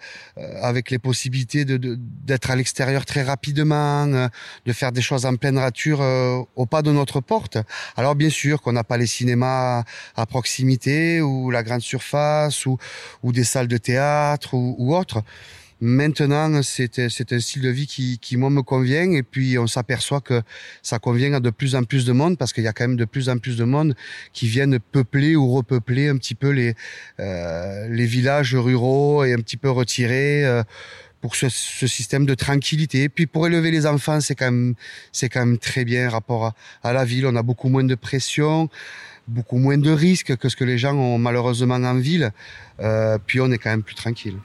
avec 0.62 0.90
les 0.90 0.98
possibilités 0.98 1.64
d'être 1.64 1.80
de, 1.80 1.96
d'être 2.24 2.50
à 2.50 2.56
l'extérieur 2.56 3.04
très 3.04 3.22
rapidement, 3.22 4.06
euh, 4.06 4.28
de 4.66 4.72
faire 4.72 4.90
des 4.90 5.02
choses 5.02 5.26
en 5.26 5.36
pleine 5.36 5.56
nature 5.56 6.00
euh, 6.00 6.42
au 6.56 6.66
pas 6.66 6.82
de 6.82 6.90
notre 6.90 7.20
porte. 7.20 7.58
Alors 7.96 8.16
bien 8.16 8.30
sûr 8.30 8.60
qu'on 8.62 8.72
n'a 8.72 8.84
pas 8.84 8.96
les 8.96 9.06
cinémas 9.06 9.84
à 10.16 10.26
proximité 10.26 11.20
ou 11.20 11.50
la 11.50 11.62
grande 11.62 11.82
surface 11.82 12.66
ou, 12.66 12.78
ou 13.22 13.30
des 13.30 13.44
salles 13.44 13.68
de 13.68 13.78
théâtre 13.78 14.54
ou, 14.54 14.74
ou 14.78 14.96
autres. 14.96 15.22
Maintenant, 15.82 16.60
c'est 16.62 16.98
un 16.98 17.08
style 17.08 17.62
de 17.62 17.70
vie 17.70 17.86
qui, 17.86 18.18
qui, 18.18 18.36
moi, 18.36 18.50
me 18.50 18.62
convient. 18.62 19.10
Et 19.12 19.22
puis, 19.22 19.58
on 19.58 19.66
s'aperçoit 19.66 20.20
que 20.20 20.42
ça 20.82 20.98
convient 20.98 21.32
à 21.32 21.40
de 21.40 21.50
plus 21.50 21.74
en 21.74 21.84
plus 21.84 22.04
de 22.04 22.12
monde 22.12 22.36
parce 22.36 22.52
qu'il 22.52 22.64
y 22.64 22.68
a 22.68 22.72
quand 22.72 22.84
même 22.86 22.96
de 22.96 23.06
plus 23.06 23.30
en 23.30 23.38
plus 23.38 23.56
de 23.56 23.64
monde 23.64 23.94
qui 24.32 24.46
viennent 24.46 24.78
peupler 24.78 25.36
ou 25.36 25.50
repeupler 25.52 26.08
un 26.08 26.16
petit 26.18 26.34
peu 26.34 26.50
les, 26.50 26.74
euh, 27.18 27.88
les 27.88 28.06
villages 28.06 28.54
ruraux 28.54 29.24
et 29.24 29.32
un 29.32 29.38
petit 29.38 29.56
peu 29.56 29.70
retirer 29.70 30.44
euh, 30.44 30.62
pour 31.22 31.34
ce, 31.34 31.48
ce, 31.48 31.86
système 31.86 32.26
de 32.26 32.34
tranquillité. 32.34 33.04
Et 33.04 33.08
puis, 33.08 33.26
pour 33.26 33.46
élever 33.46 33.70
les 33.70 33.86
enfants, 33.86 34.20
c'est 34.20 34.34
quand 34.34 34.50
même, 34.50 34.74
quand 35.22 35.46
même 35.46 35.58
très 35.58 35.86
bien 35.86 36.10
rapport 36.10 36.44
à, 36.44 36.54
à 36.82 36.92
la 36.92 37.06
ville. 37.06 37.26
On 37.26 37.36
a 37.36 37.42
beaucoup 37.42 37.68
moins 37.70 37.84
de 37.84 37.94
pression 37.94 38.68
beaucoup 39.28 39.58
moins 39.58 39.78
de 39.78 39.90
risques 39.90 40.36
que 40.36 40.48
ce 40.48 40.56
que 40.56 40.64
les 40.64 40.76
gens 40.76 40.94
ont 40.94 41.18
malheureusement 41.18 41.76
en 41.76 41.94
ville. 41.94 42.32
Euh, 42.80 43.18
puis 43.24 43.40
on 43.40 43.50
est 43.50 43.58
quand 43.58 43.70
même 43.70 43.82
plus 43.82 43.94
tranquille. 43.94 44.36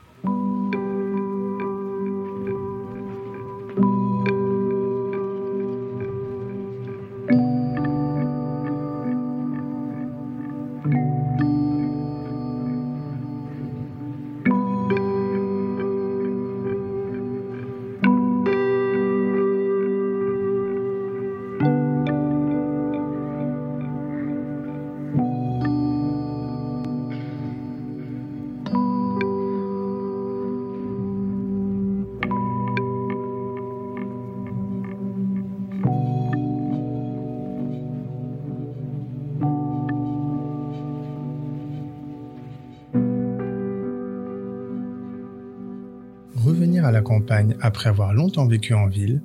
Après 47.62 47.90
avoir 47.90 48.14
longtemps 48.14 48.48
vécu 48.48 48.74
en 48.74 48.88
ville, 48.88 49.22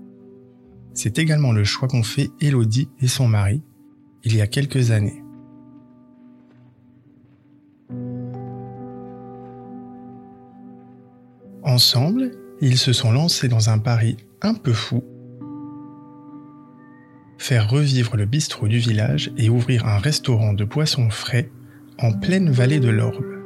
c'est 0.95 1.19
également 1.19 1.53
le 1.53 1.65
choix 1.65 1.89
qu'ont 1.89 2.03
fait 2.03 2.31
Elodie 2.41 2.89
et 3.01 3.09
son 3.09 3.29
mari 3.29 3.63
il 4.25 4.37
y 4.37 4.41
a 4.41 4.47
quelques 4.47 4.91
années. 4.91 5.23
Ensemble, 11.63 12.33
ils 12.61 12.79
se 12.79 12.93
sont 12.93 13.13
lancés 13.13 13.49
dans 13.49 13.71
un 13.71 13.79
pari 13.79 14.17
un 14.43 14.55
peu 14.55 14.73
fou. 14.73 15.05
Faire 17.39 17.71
revivre 17.71 18.17
le 18.17 18.27
bistrot 18.27 18.69
du 18.69 18.79
village 18.79 19.33
et 19.39 19.49
ouvrir 19.49 19.87
un 19.87 19.99
restaurant 19.99 20.53
de 20.53 20.65
poissons 20.65 21.09
frais 21.09 21.51
en 21.99 22.13
pleine 22.13 22.51
vallée 22.51 22.81
de 22.81 22.91
l'Orbe. 22.91 23.40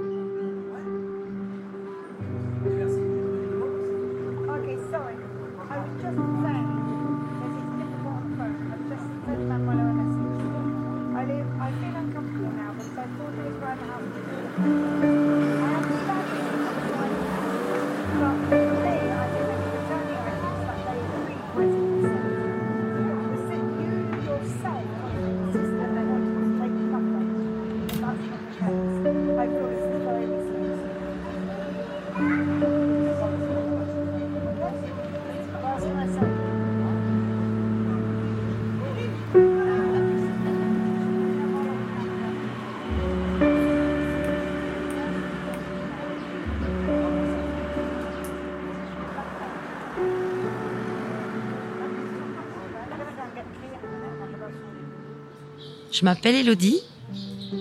Je 55.95 56.05
m'appelle 56.05 56.35
Elodie, 56.35 56.81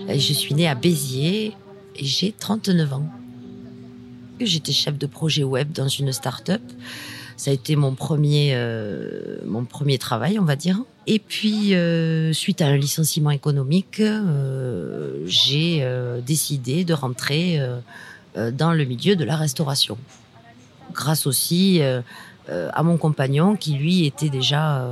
je 0.08 0.32
suis 0.32 0.54
née 0.54 0.66
à 0.66 0.74
Béziers 0.74 1.52
et 1.94 2.04
j'ai 2.04 2.32
39 2.32 2.92
ans. 2.94 3.08
J'étais 4.40 4.72
chef 4.72 4.98
de 4.98 5.06
projet 5.06 5.44
web 5.44 5.70
dans 5.70 5.86
une 5.86 6.10
start-up. 6.10 6.60
Ça 7.36 7.52
a 7.52 7.54
été 7.54 7.76
mon 7.76 7.94
premier, 7.94 8.50
euh, 8.54 9.36
mon 9.46 9.64
premier 9.64 9.98
travail, 9.98 10.40
on 10.40 10.44
va 10.44 10.56
dire. 10.56 10.82
Et 11.06 11.20
puis, 11.20 11.76
euh, 11.76 12.32
suite 12.32 12.60
à 12.60 12.66
un 12.66 12.76
licenciement 12.76 13.30
économique, 13.30 14.00
euh, 14.00 15.22
j'ai 15.26 15.86
décidé 16.26 16.84
de 16.84 16.92
rentrer 16.92 17.60
dans 18.34 18.72
le 18.72 18.84
milieu 18.84 19.14
de 19.14 19.22
la 19.22 19.36
restauration. 19.36 19.96
Grâce 20.92 21.28
aussi 21.28 21.82
à 22.48 22.82
mon 22.82 22.96
compagnon 22.96 23.54
qui, 23.54 23.74
lui, 23.74 24.06
était 24.06 24.28
déjà 24.28 24.90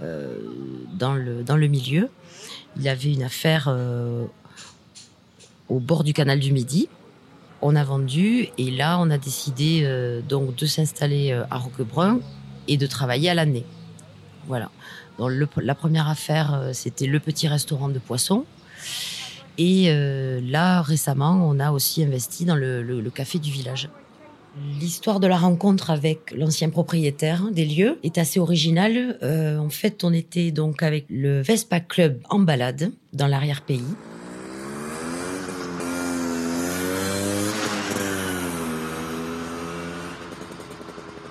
dans, 0.00 1.14
le, 1.14 1.42
dans 1.42 1.56
le 1.56 1.66
milieu. 1.66 2.08
Il 2.76 2.88
avait 2.88 3.12
une 3.12 3.22
affaire 3.22 3.66
euh, 3.68 4.24
au 5.68 5.78
bord 5.78 6.04
du 6.04 6.12
canal 6.12 6.40
du 6.40 6.52
Midi. 6.52 6.88
On 7.62 7.76
a 7.76 7.84
vendu 7.84 8.48
et 8.58 8.70
là, 8.70 8.98
on 9.00 9.10
a 9.10 9.18
décidé 9.18 9.82
euh, 9.84 10.20
donc 10.20 10.56
de 10.56 10.66
s'installer 10.66 11.32
euh, 11.32 11.44
à 11.50 11.58
Roquebrun 11.58 12.20
et 12.68 12.76
de 12.76 12.86
travailler 12.86 13.30
à 13.30 13.34
l'année. 13.34 13.64
Voilà. 14.46 14.70
La 15.56 15.74
première 15.74 16.08
affaire, 16.08 16.70
c'était 16.72 17.06
le 17.06 17.20
petit 17.20 17.46
restaurant 17.46 17.88
de 17.88 18.00
poissons. 18.00 18.44
Et 19.58 19.88
là, 20.42 20.82
récemment, 20.82 21.48
on 21.48 21.60
a 21.60 21.70
aussi 21.70 22.02
investi 22.02 22.44
dans 22.44 22.56
le 22.56 23.10
café 23.14 23.38
du 23.38 23.52
village. 23.52 23.88
L'histoire 24.56 25.18
de 25.18 25.26
la 25.26 25.36
rencontre 25.36 25.90
avec 25.90 26.30
l'ancien 26.30 26.70
propriétaire 26.70 27.50
des 27.50 27.64
lieux 27.64 27.98
est 28.04 28.18
assez 28.18 28.38
originale. 28.38 29.18
Euh, 29.24 29.58
en 29.58 29.68
fait, 29.68 30.04
on 30.04 30.12
était 30.12 30.52
donc 30.52 30.84
avec 30.84 31.06
le 31.10 31.42
Vespa 31.42 31.80
Club 31.80 32.20
en 32.30 32.38
balade 32.38 32.92
dans 33.12 33.26
l'arrière-pays. 33.26 33.82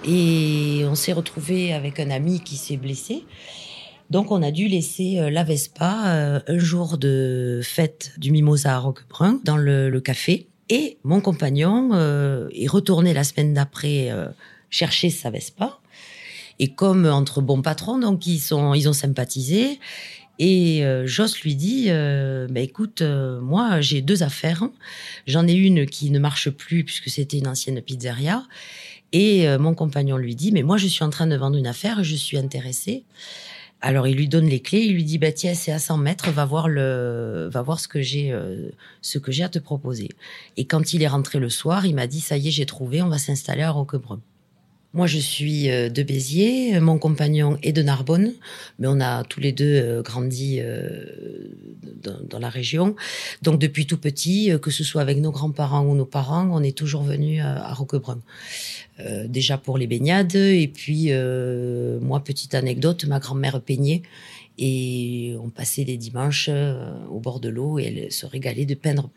Et 0.06 0.84
on 0.86 0.96
s'est 0.96 1.14
retrouvé 1.14 1.72
avec 1.72 2.02
un 2.02 2.10
ami 2.10 2.42
qui 2.42 2.58
s'est 2.58 2.76
blessé. 2.76 3.24
Donc 4.10 4.32
on 4.32 4.44
a 4.44 4.52
dû 4.52 4.68
laisser 4.68 5.20
euh, 5.20 5.30
la 5.30 5.46
Vespa 5.46 6.04
euh, 6.08 6.40
un 6.46 6.58
jour 6.58 6.98
de 6.98 7.62
fête 7.64 8.12
du 8.18 8.32
Mimosa 8.32 8.76
à 8.76 8.80
Roquebrun 8.80 9.40
dans 9.46 9.56
le, 9.56 9.90
le 9.90 10.02
café. 10.02 10.50
Et 10.74 10.98
mon 11.04 11.22
compagnon 11.22 11.92
euh, 11.94 12.50
est 12.52 12.68
retourné 12.68 13.14
la 13.14 13.24
semaine 13.24 13.54
d'après 13.54 14.10
euh, 14.10 14.30
chercher 14.72 15.12
sa 15.12 15.30
Vespa. 15.30 15.78
Et 16.58 16.74
comme 16.74 17.06
entre 17.06 17.42
bons 17.42 17.62
patrons, 17.62 18.00
donc 18.00 18.26
ils 18.26 18.40
sont, 18.40 18.74
ils 18.74 18.90
ont 18.90 18.94
sympathisé. 18.94 19.80
Et 20.40 20.84
euh, 20.84 21.06
Joss 21.06 21.42
lui 21.42 21.56
dit, 21.56 21.86
euh, 21.90 22.48
bah, 22.50 22.62
écoute, 22.62 23.04
euh, 23.04 23.40
moi 23.40 23.82
j'ai 23.82 24.02
deux 24.02 24.24
affaires. 24.24 24.68
J'en 25.28 25.48
ai 25.48 25.54
une 25.54 25.86
qui 25.86 26.10
ne 26.10 26.18
marche 26.18 26.50
plus 26.50 26.84
puisque 26.84 27.10
c'était 27.10 27.38
une 27.38 27.48
ancienne 27.48 27.80
pizzeria. 27.80 28.44
Et 29.12 29.46
mon 29.60 29.76
compagnon 29.76 30.18
lui 30.18 30.36
dit, 30.36 30.52
mais 30.52 30.64
moi 30.64 30.78
je 30.78 30.88
suis 30.88 31.04
en 31.04 31.12
train 31.12 31.28
de 31.28 31.36
vendre 31.36 31.56
une 31.56 31.68
affaire, 31.68 32.04
je 32.04 32.16
suis 32.16 32.36
intéressé. 32.36 33.04
Alors 33.86 34.08
il 34.08 34.16
lui 34.16 34.30
donne 34.30 34.46
les 34.46 34.62
clés, 34.62 34.80
il 34.80 34.94
lui 34.94 35.04
dit, 35.04 35.18
bah 35.18 35.34
tiens, 35.34 35.54
c'est 35.54 35.74
à 35.74 35.78
100 35.78 35.98
mètres, 35.98 36.32
va 36.32 36.46
voir 36.46 36.70
le, 36.70 37.50
va 37.52 37.62
voir 37.62 37.82
ce 37.82 37.90
que 37.90 38.02
j'ai, 38.02 38.32
euh, 38.32 38.70
ce 39.02 39.20
que 39.20 39.30
j'ai 39.34 39.44
à 39.44 39.50
te 39.50 39.60
proposer. 39.60 40.08
Et 40.56 40.64
quand 40.64 40.94
il 40.94 41.04
est 41.04 41.08
rentré 41.10 41.38
le 41.38 41.50
soir, 41.50 41.86
il 41.86 41.94
m'a 41.94 42.08
dit, 42.08 42.22
ça 42.22 42.38
y 42.38 42.48
est, 42.48 42.52
j'ai 42.52 42.66
trouvé, 42.66 43.02
on 43.02 43.10
va 43.10 43.18
s'installer 43.18 43.62
à 43.62 43.72
Roquebrun. 43.72 44.22
Moi, 44.96 45.08
je 45.08 45.18
suis 45.18 45.72
euh, 45.72 45.90
de 45.90 46.04
Béziers, 46.04 46.80
mon 46.80 47.00
compagnon 47.00 47.58
est 47.64 47.72
de 47.72 47.82
Narbonne, 47.82 48.34
mais 48.78 48.86
on 48.88 49.02
a 49.02 49.24
tous 49.24 49.40
les 49.40 49.52
deux 49.52 49.66
euh, 49.66 50.02
grandi 50.04 50.60
euh, 50.60 51.06
dans, 52.30 52.38
la 52.38 52.50
région. 52.50 52.96
Donc, 53.42 53.60
depuis 53.60 53.88
tout 53.88 53.98
petit, 53.98 54.52
euh, 54.52 54.60
que 54.60 54.70
ce 54.70 54.84
soit 54.84 55.02
avec 55.02 55.18
nos 55.18 55.32
grands-parents 55.32 55.84
ou 55.84 55.96
nos 55.96 56.06
parents, 56.06 56.48
on 56.52 56.62
est 56.62 56.78
toujours 56.78 57.02
venus 57.02 57.42
à, 57.42 57.70
à 57.70 57.74
Roquebrun. 57.74 58.22
Euh, 59.00 59.28
déjà 59.28 59.58
pour 59.58 59.80
les 59.80 59.88
baignades, 59.88 60.36
et 60.36 60.68
puis 60.72 61.08
euh, 61.10 62.00
moi, 62.00 62.24
petite 62.24 62.54
anecdote, 62.54 63.06
ma 63.06 63.18
grand-mère 63.20 63.62
peignait 63.62 64.04
et 64.60 65.36
on 65.44 65.50
passait 65.50 65.84
les 65.84 65.98
dimanches 65.98 66.50
euh, 66.52 66.94
au 67.10 67.20
bord 67.20 67.40
de 67.40 67.50
l'eau 67.50 67.80
et 67.80 67.86
elle 67.86 68.12
se 68.12 68.28
régalait 68.28 68.68
de 68.68 68.76
peindre. 68.76 69.10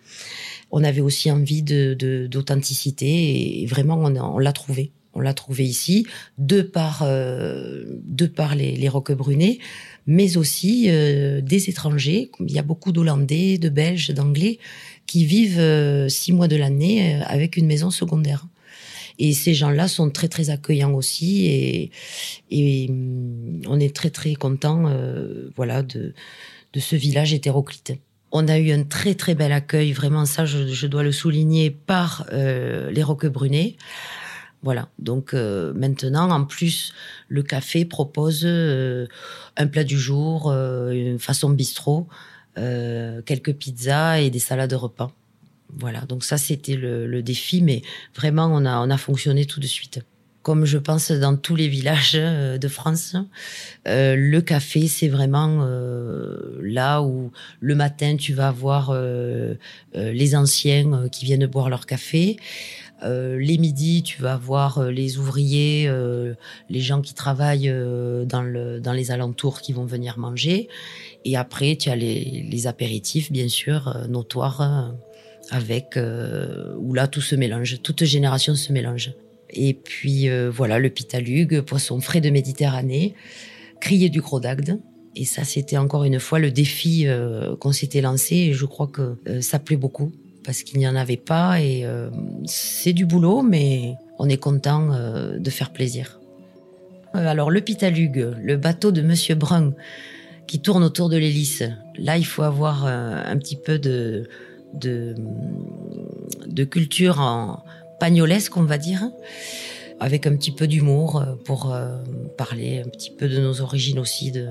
On 0.71 0.83
avait 0.83 1.03
aussi 1.03 1.31
envie 1.31 1.62
de 1.62 1.93
de- 1.93 2.27
d'authenticité 2.27 3.61
et 3.62 3.67
vraiment 3.67 3.99
on 3.99 4.39
l'a 4.39 4.53
trouvé. 4.55 4.93
On 5.16 5.20
l'a 5.20 5.33
trouvé 5.33 5.64
ici, 5.64 6.07
de 6.37 6.61
par, 6.61 7.02
euh, 7.02 7.85
de 8.05 8.26
par 8.26 8.55
les, 8.55 8.76
les 8.76 8.88
roquebrunais, 8.88 9.59
mais 10.07 10.37
aussi 10.37 10.85
euh, 10.88 11.40
des 11.40 11.70
étrangers. 11.70 12.31
Il 12.40 12.52
y 12.52 12.59
a 12.59 12.62
beaucoup 12.62 12.92
d'Hollandais, 12.92 13.57
de 13.57 13.70
Belges, 13.70 14.11
d'Anglais 14.11 14.59
qui 15.07 15.24
vivent 15.24 15.59
euh, 15.59 16.09
six 16.11 16.33
mois 16.33 16.48
de 16.48 16.57
l'année 16.57 17.16
euh, 17.16 17.22
avec 17.26 17.57
une 17.57 17.66
maison 17.66 17.90
secondaire. 17.90 18.46
Et 19.18 19.33
ces 19.33 19.55
gens-là 19.55 19.88
sont 19.88 20.11
très 20.11 20.29
très 20.29 20.50
accueillants 20.50 20.92
aussi 20.92 21.46
et, 21.46 21.90
et 22.50 22.87
hum, 22.90 23.62
on 23.66 23.81
est 23.81 23.96
très 23.96 24.11
très 24.11 24.35
content 24.35 24.85
euh, 24.88 25.48
voilà 25.57 25.83
de, 25.83 26.12
de 26.74 26.81
ce 26.81 26.94
village 26.94 27.33
hétéroclite. 27.33 27.94
On 28.33 28.46
a 28.48 28.59
eu 28.59 28.72
un 28.72 28.83
très 28.83 29.14
très 29.14 29.35
bel 29.35 29.52
accueil, 29.52 29.92
vraiment 29.92 30.26
ça 30.26 30.44
je, 30.44 30.66
je 30.66 30.87
dois 30.87 31.02
le 31.02 31.12
souligner 31.12 31.70
par 31.70 32.26
euh, 32.33 32.90
les 32.90 33.02
Roquebrunais. 33.02 33.76
Voilà, 34.62 34.88
donc 34.99 35.35
euh, 35.35 35.73
maintenant, 35.75 36.31
en 36.31 36.45
plus, 36.45 36.92
le 37.29 37.42
café 37.42 37.85
propose 37.85 38.42
euh, 38.45 39.07
un 39.57 39.66
plat 39.66 39.85
du 39.85 39.99
jour, 39.99 40.51
euh, 40.51 40.90
une 40.90 41.19
façon 41.19 41.51
bistrot, 41.51 42.09
quelques 42.57 43.53
pizzas 43.53 44.21
et 44.21 44.31
des 44.31 44.38
salades 44.38 44.71
de 44.71 44.77
repas. 44.77 45.12
Voilà, 45.79 46.01
donc 46.01 46.25
ça 46.25 46.38
c'était 46.38 46.75
le, 46.75 47.07
le 47.07 47.23
défi, 47.23 47.61
mais 47.61 47.83
vraiment 48.14 48.47
on 48.47 48.64
a, 48.64 48.79
on 48.79 48.88
a 48.88 48.97
fonctionné 48.97 49.45
tout 49.45 49.61
de 49.61 49.66
suite. 49.66 50.01
Comme 50.42 50.64
je 50.64 50.79
pense 50.79 51.11
dans 51.11 51.37
tous 51.37 51.55
les 51.55 51.69
villages 51.69 52.14
de 52.14 52.69
France, 52.69 53.14
le 53.85 54.40
café 54.40 54.88
c'est 54.88 55.09
vraiment 55.09 55.69
là 56.62 57.03
où 57.03 57.31
le 57.61 57.75
matin 57.75 58.16
tu 58.16 58.33
vas 58.33 58.53
voir 58.53 58.97
les 59.92 60.35
anciens 60.35 61.09
qui 61.12 61.27
viennent 61.27 61.47
boire 61.47 61.69
leur 61.69 61.85
café. 61.85 62.38
Euh, 63.02 63.38
les 63.38 63.59
midis, 63.59 64.02
tu 64.02 64.22
vas 64.22 64.37
voir 64.37 64.78
euh, 64.78 64.90
les 64.90 65.18
ouvriers, 65.18 65.87
euh, 65.87 66.35
les 66.70 66.80
gens 66.80 67.02
qui 67.02 67.12
travaillent 67.12 67.68
euh, 67.68 68.24
dans, 68.24 68.42
le, 68.42 68.80
dans 68.80 68.92
les 68.92 69.11
alentours 69.11 69.61
qui 69.61 69.72
vont 69.72 69.85
venir 69.85 70.18
manger. 70.18 70.68
Et 71.24 71.37
après, 71.37 71.76
tu 71.76 71.90
as 71.90 71.96
les, 71.96 72.46
les 72.50 72.66
apéritifs, 72.66 73.30
bien 73.30 73.48
sûr, 73.48 73.88
euh, 73.88 74.06
notoires, 74.06 74.94
avec 75.50 75.96
où 75.96 76.92
là 76.92 77.06
tout 77.06 77.20
se 77.20 77.37
mélange, 77.37 77.80
toute 77.80 78.04
génération 78.04 78.56
se 78.56 78.72
mélange. 78.72 79.12
Et 79.50 79.74
puis 79.74 80.28
voilà, 80.48 80.80
le 80.80 80.90
pitalugue, 80.90 81.61
poisson 81.61 82.00
frais 82.00 82.20
de 82.20 82.30
Méditerranée, 82.30 83.14
crier 83.80 84.09
du 84.09 84.20
gros 84.20 84.40
d'Agde. 84.40 84.80
Et 85.14 85.24
ça, 85.24 85.44
c'était 85.44 85.76
encore 85.76 86.02
une 86.02 86.18
fois 86.18 86.40
le 86.40 86.50
défi 86.50 87.06
qu'on 87.61 87.70
s'était 87.70 88.00
lancé. 88.00 88.35
Et 88.35 88.52
je 88.54 88.66
crois 88.66 88.88
que 88.88 89.16
ça 89.40 89.61
plaît 89.61 89.76
beaucoup 89.76 90.11
parce 90.46 90.62
qu'il 90.62 90.78
n'y 90.78 90.87
en 90.88 90.94
avait 90.94 91.16
pas. 91.18 91.61
Et 91.61 91.85
euh, 91.85 92.09
c'est 92.46 92.92
du 92.92 93.04
boulot, 93.04 93.42
mais 93.42 93.96
on 94.18 94.28
est 94.28 94.38
content 94.38 94.92
euh, 94.92 95.38
de 95.38 95.50
faire 95.50 95.72
plaisir. 95.72 96.20
Euh, 97.14 97.26
alors 97.26 97.50
le 97.50 97.61
pitalugue, 97.61 98.28
le 98.40 98.56
bateau 98.56 98.92
de 98.92 99.02
Monsieur 99.02 99.35
Brun 99.35 99.74
qui 100.46 100.61
tourne 100.61 100.85
autour 100.85 101.09
de 101.09 101.16
l'hélice. 101.16 101.64
Là, 101.98 102.16
il 102.16 102.24
faut 102.24 102.44
avoir 102.44 102.87
un 102.87 103.37
petit 103.37 103.56
peu 103.56 103.80
de, 103.80 104.28
de, 104.74 105.14
culture 106.64 107.18
en 107.18 107.64
pagnolesque, 107.98 108.56
on 108.56 108.62
va 108.62 108.78
dire, 108.78 109.11
avec 109.98 110.24
un 110.28 110.37
petit 110.37 110.52
peu 110.52 110.68
d'humour 110.68 111.24
pour 111.44 111.76
parler 112.38 112.80
un 112.87 112.88
petit 112.88 113.11
peu 113.11 113.28
de 113.28 113.40
nos 113.40 113.61
origines 113.61 113.98
aussi 113.98 114.30
de, 114.30 114.50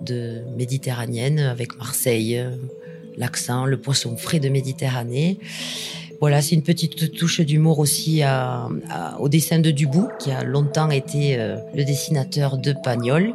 de 0.00 0.40
méditerranéennes, 0.56 1.40
avec 1.40 1.76
Marseille, 1.76 2.42
l'accent, 3.16 3.66
le 3.66 3.76
poisson 3.76 4.16
frais 4.16 4.40
de 4.40 4.48
Méditerranée. 4.48 5.38
Voilà, 6.20 6.40
c'est 6.40 6.54
une 6.54 6.62
petite 6.62 7.12
touche 7.12 7.40
d'humour 7.40 7.78
aussi 7.80 8.22
au 9.18 9.28
dessin 9.28 9.58
de 9.58 9.70
Dubout, 9.70 10.08
qui 10.18 10.30
a 10.30 10.42
longtemps 10.42 10.90
été 10.90 11.38
euh, 11.38 11.56
le 11.74 11.84
dessinateur 11.84 12.56
de 12.56 12.72
Pagnol. 12.72 13.34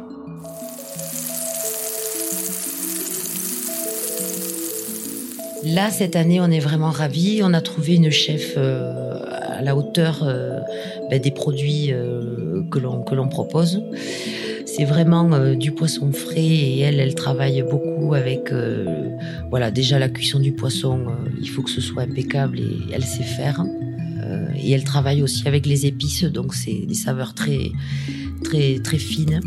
Là, 5.62 5.90
cette 5.90 6.16
année, 6.16 6.40
on 6.40 6.50
est 6.50 6.58
vraiment 6.58 6.90
ravis. 6.90 7.42
On 7.44 7.52
a 7.52 7.60
trouvé 7.60 7.94
une 7.96 8.10
chef 8.10 8.54
euh, 8.56 9.20
à 9.22 9.62
la 9.62 9.76
hauteur 9.76 10.24
euh, 10.24 10.58
ben, 11.10 11.20
des 11.20 11.30
produits 11.30 11.92
que 12.70 12.78
l'on 12.80 13.28
propose. 13.28 13.82
C'est 14.76 14.84
vraiment 14.84 15.32
euh, 15.32 15.56
du 15.56 15.72
poisson 15.72 16.12
frais 16.12 16.44
et 16.44 16.78
elle, 16.78 17.00
elle 17.00 17.16
travaille 17.16 17.62
beaucoup 17.68 18.14
avec, 18.14 18.52
euh, 18.52 19.08
voilà, 19.50 19.72
déjà 19.72 19.98
la 19.98 20.08
cuisson 20.08 20.38
du 20.38 20.52
poisson. 20.52 21.08
euh, 21.08 21.28
il 21.40 21.48
faut 21.48 21.62
que 21.62 21.70
ce 21.70 21.80
soit 21.80 22.02
impeccable 22.02 22.60
et 22.60 22.78
elle 22.92 23.04
sait 23.04 23.24
faire. 23.24 23.64
Et 24.62 24.72
elle 24.72 24.84
travaille 24.84 25.22
aussi 25.22 25.48
avec 25.48 25.64
les 25.66 25.86
épices, 25.86 26.24
donc 26.24 26.54
c'est 26.54 26.84
des 26.86 26.94
saveurs 26.94 27.34
très, 27.34 27.72
très, 28.44 28.78
très 28.78 28.98
fines. 28.98 29.40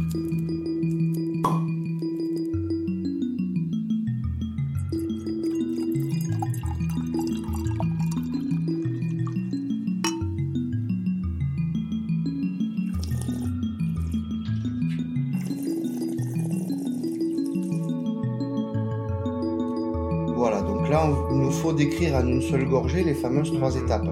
Faut 21.73 21.79
décrire 21.79 22.15
en 22.15 22.27
une 22.27 22.41
seule 22.41 22.65
gorgée 22.65 23.03
les 23.03 23.15
fameuses 23.15 23.51
trois 23.51 23.75
étapes. 23.75 24.05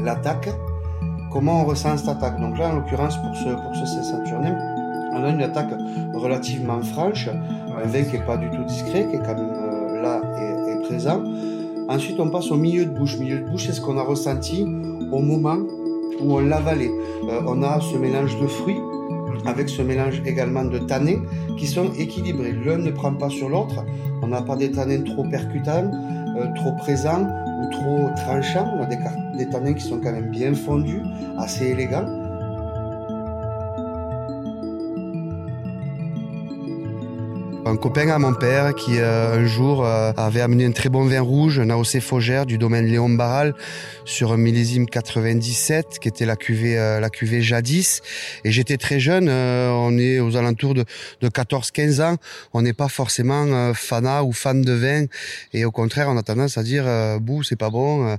L'attaque, 0.00 0.50
comment 1.32 1.62
on 1.62 1.64
ressent 1.64 1.96
cette 1.96 2.08
attaque. 2.08 2.40
Donc 2.40 2.56
là, 2.58 2.70
en 2.70 2.76
l'occurrence, 2.76 3.16
pour 3.16 3.34
ce, 3.34 3.48
pour 3.48 3.74
ce 3.74 3.86
Saturnin, 3.86 4.56
On 5.12 5.24
a 5.24 5.30
une 5.30 5.42
attaque 5.42 5.70
relativement 6.14 6.80
franche, 6.80 7.28
un 7.28 7.86
vin 7.88 8.02
qui 8.02 8.18
n'est 8.18 8.24
pas 8.24 8.36
du 8.36 8.48
tout 8.50 8.62
discret, 8.64 9.06
qui 9.10 9.16
est 9.16 9.18
quand 9.18 9.34
même 9.34 9.52
euh, 9.52 10.02
là 10.02 10.20
et, 10.38 10.72
et 10.72 10.82
présent. 10.82 11.22
Ensuite, 11.88 12.20
on 12.20 12.28
passe 12.30 12.50
au 12.52 12.56
milieu 12.56 12.84
de 12.84 12.90
bouche. 12.90 13.18
Milieu 13.18 13.40
de 13.40 13.50
bouche, 13.50 13.66
c'est 13.66 13.72
ce 13.72 13.80
qu'on 13.80 13.98
a 13.98 14.02
ressenti 14.02 14.62
au 15.10 15.20
moment 15.20 15.58
où 16.20 16.34
on 16.34 16.40
l'avalait. 16.40 16.90
Euh, 17.28 17.40
on 17.48 17.62
a 17.62 17.80
ce 17.80 17.96
mélange 17.96 18.38
de 18.40 18.46
fruits 18.46 18.78
avec 19.46 19.68
ce 19.68 19.82
mélange 19.82 20.22
également 20.26 20.64
de 20.64 20.78
tanins 20.78 21.22
qui 21.56 21.66
sont 21.66 21.90
équilibrés. 21.98 22.52
L'un 22.64 22.78
ne 22.78 22.90
prend 22.90 23.14
pas 23.14 23.30
sur 23.30 23.48
l'autre. 23.48 23.84
On 24.22 24.28
n'a 24.28 24.42
pas 24.42 24.56
des 24.56 24.70
tanins 24.70 25.02
trop 25.02 25.24
percutants, 25.24 25.90
trop 26.54 26.72
présents 26.72 27.26
ou 27.60 27.70
trop 27.70 28.10
tranchants. 28.16 28.68
On 28.78 28.82
a 28.82 28.86
des, 28.86 28.98
des 29.36 29.48
tanins 29.48 29.74
qui 29.74 29.84
sont 29.84 29.98
quand 29.98 30.12
même 30.12 30.30
bien 30.30 30.54
fondus, 30.54 31.02
assez 31.38 31.66
élégants. 31.68 32.06
Un 37.68 37.76
copain 37.76 38.08
à 38.08 38.18
mon 38.18 38.32
père 38.32 38.74
qui 38.74 38.98
euh, 38.98 39.34
un 39.34 39.46
jour 39.46 39.84
euh, 39.84 40.10
avait 40.16 40.40
amené 40.40 40.64
un 40.64 40.72
très 40.72 40.88
bon 40.88 41.04
vin 41.04 41.20
rouge, 41.20 41.58
un 41.58 41.68
AOC 41.68 42.00
Faugère 42.00 42.46
du 42.46 42.56
domaine 42.56 42.86
Léon 42.86 43.10
Barral 43.10 43.54
sur 44.06 44.32
un 44.32 44.38
millésime 44.38 44.86
97 44.86 45.98
qui 46.00 46.08
était 46.08 46.24
la 46.24 46.34
cuvée 46.34 46.78
euh, 46.78 46.98
la 46.98 47.10
cuvée 47.10 47.42
jadis. 47.42 48.00
Et 48.44 48.50
j'étais 48.50 48.78
très 48.78 48.98
jeune 48.98 49.28
euh, 49.28 49.70
on 49.70 49.98
est 49.98 50.18
aux 50.18 50.36
alentours 50.36 50.72
de, 50.72 50.86
de 51.20 51.28
14 51.28 51.70
15 51.70 52.00
ans. 52.00 52.16
On 52.54 52.62
n'est 52.62 52.72
pas 52.72 52.88
forcément 52.88 53.44
euh, 53.44 53.74
fanat 53.74 54.24
ou 54.24 54.32
fan 54.32 54.62
de 54.62 54.72
vin. 54.72 55.04
Et 55.52 55.66
au 55.66 55.70
contraire 55.70 56.08
on 56.08 56.16
a 56.16 56.22
tendance 56.22 56.56
à 56.56 56.62
dire 56.62 56.84
euh, 56.86 57.18
bouh 57.18 57.42
c'est 57.42 57.56
pas 57.56 57.70
bon 57.70 58.16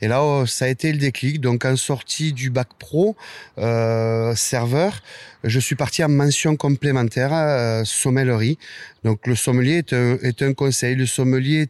et 0.00 0.06
là 0.06 0.22
oh, 0.22 0.46
ça 0.46 0.66
a 0.66 0.68
été 0.68 0.92
le 0.92 0.98
déclic. 0.98 1.40
Donc 1.40 1.64
en 1.64 1.76
sortie 1.76 2.32
du 2.32 2.50
bac 2.50 2.68
pro 2.78 3.16
serveur 3.56 5.02
je 5.44 5.58
suis 5.58 5.74
parti 5.74 6.04
en 6.04 6.08
mention 6.08 6.54
complémentaire 6.54 7.84
sommellerie 7.84 8.58
donc 9.04 9.26
le 9.26 9.34
sommelier 9.34 9.78
est 9.78 9.92
un, 9.92 10.16
est 10.22 10.42
un 10.42 10.52
conseil. 10.54 10.94
Le 10.94 11.06
sommelier, 11.06 11.68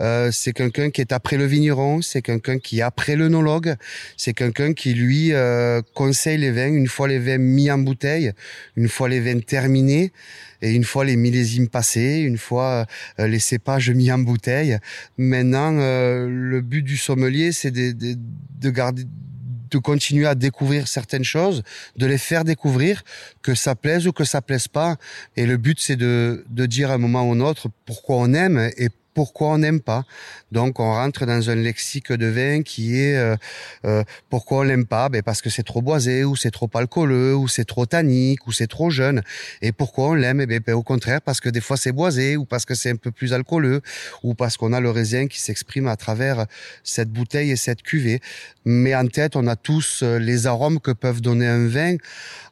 euh, 0.00 0.30
c'est 0.32 0.52
quelqu'un 0.52 0.90
qui 0.90 1.00
est 1.00 1.12
après 1.12 1.36
le 1.36 1.46
vigneron, 1.46 2.02
c'est 2.02 2.22
quelqu'un 2.22 2.58
qui 2.58 2.80
est 2.80 2.82
après 2.82 3.16
l'œnologue, 3.16 3.76
c'est 4.16 4.34
quelqu'un 4.34 4.72
qui 4.74 4.94
lui 4.94 5.32
euh, 5.32 5.80
conseille 5.94 6.38
les 6.38 6.50
vins 6.50 6.68
une 6.68 6.88
fois 6.88 7.08
les 7.08 7.18
vins 7.18 7.38
mis 7.38 7.70
en 7.70 7.78
bouteille, 7.78 8.32
une 8.76 8.88
fois 8.88 9.08
les 9.08 9.20
vins 9.20 9.40
terminés 9.40 10.12
et 10.60 10.72
une 10.72 10.84
fois 10.84 11.04
les 11.04 11.16
millésimes 11.16 11.68
passés, 11.68 12.20
une 12.20 12.38
fois 12.38 12.86
euh, 13.18 13.26
les 13.26 13.38
cépages 13.38 13.90
mis 13.90 14.10
en 14.12 14.18
bouteille. 14.18 14.78
Maintenant, 15.18 15.76
euh, 15.78 16.28
le 16.28 16.60
but 16.60 16.82
du 16.82 16.96
sommelier, 16.96 17.52
c'est 17.52 17.70
de, 17.70 17.92
de, 17.92 18.16
de 18.60 18.70
garder 18.70 19.04
de 19.74 19.78
continuer 19.78 20.26
à 20.26 20.34
découvrir 20.34 20.88
certaines 20.88 21.24
choses, 21.24 21.62
de 21.96 22.06
les 22.06 22.18
faire 22.18 22.44
découvrir, 22.44 23.02
que 23.42 23.54
ça 23.54 23.74
plaise 23.74 24.06
ou 24.06 24.12
que 24.12 24.24
ça 24.24 24.40
plaise 24.40 24.68
pas. 24.68 24.96
Et 25.36 25.46
le 25.46 25.56
but, 25.56 25.78
c'est 25.80 25.96
de, 25.96 26.44
de 26.48 26.66
dire 26.66 26.90
à 26.90 26.94
un 26.94 26.98
moment 26.98 27.28
ou 27.28 27.32
un 27.32 27.40
autre 27.40 27.68
pourquoi 27.84 28.16
on 28.16 28.32
aime 28.32 28.70
et 28.76 28.88
on 29.40 29.58
n'aime 29.58 29.80
pas. 29.80 30.04
Donc 30.52 30.80
on 30.80 30.92
rentre 30.92 31.26
dans 31.26 31.50
un 31.50 31.54
lexique 31.54 32.12
de 32.12 32.26
vin 32.26 32.62
qui 32.62 32.98
est 33.00 33.16
euh, 33.16 33.36
euh, 33.84 34.04
pourquoi 34.30 34.58
on 34.58 34.62
l'aime 34.62 34.86
pas? 34.86 35.08
Ben 35.08 35.22
Parce 35.22 35.42
que 35.42 35.50
c'est 35.50 35.62
trop 35.62 35.82
boisé, 35.82 36.24
ou 36.24 36.36
c'est 36.36 36.50
trop 36.50 36.70
alcooleux, 36.74 37.34
ou 37.34 37.48
c'est 37.48 37.64
trop 37.64 37.86
tannique, 37.86 38.46
ou 38.46 38.52
c'est 38.52 38.66
trop 38.66 38.90
jeune. 38.90 39.22
Et 39.62 39.72
pourquoi 39.72 40.08
on 40.08 40.14
l'aime? 40.14 40.40
Eh 40.40 40.46
ben, 40.46 40.60
ben, 40.64 40.74
Au 40.74 40.82
contraire, 40.82 41.20
parce 41.20 41.40
que 41.40 41.48
des 41.48 41.60
fois 41.60 41.76
c'est 41.76 41.92
boisé, 41.92 42.36
ou 42.36 42.44
parce 42.44 42.64
que 42.64 42.74
c'est 42.74 42.90
un 42.90 42.96
peu 42.96 43.10
plus 43.10 43.32
alcooleux, 43.32 43.80
ou 44.22 44.34
parce 44.34 44.56
qu'on 44.56 44.72
a 44.72 44.80
le 44.80 44.90
raisin 44.90 45.26
qui 45.26 45.40
s'exprime 45.40 45.88
à 45.88 45.96
travers 45.96 46.46
cette 46.82 47.10
bouteille 47.10 47.50
et 47.50 47.56
cette 47.56 47.82
cuvée. 47.82 48.20
Mais 48.64 48.94
en 48.94 49.06
tête, 49.06 49.36
on 49.36 49.46
a 49.46 49.56
tous 49.56 50.00
euh, 50.02 50.18
les 50.18 50.46
arômes 50.46 50.80
que 50.80 50.90
peuvent 50.90 51.20
donner 51.20 51.46
un 51.46 51.66
vin, 51.66 51.96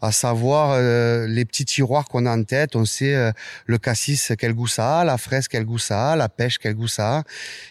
à 0.02 0.12
savoir 0.12 0.72
euh, 0.74 1.26
les 1.26 1.46
petits 1.46 1.64
tiroirs 1.64 2.04
qu'on 2.04 2.26
a 2.26 2.30
en 2.30 2.42
tête. 2.44 2.76
On 2.76 2.84
sait 2.84 3.14
euh, 3.14 3.32
le 3.66 3.78
cassis, 3.78 4.32
quel 4.38 4.52
goût 4.52 4.66
ça 4.66 5.00
a, 5.00 5.04
la 5.04 5.16
fraise, 5.16 5.48
quel 5.48 5.64
goût 5.64 5.78
ça 5.78 6.12
a, 6.12 6.16
la 6.16 6.28
pêche, 6.28 6.51
quel 6.58 6.74
goût 6.74 6.88
ça 6.88 7.18
a. 7.18 7.22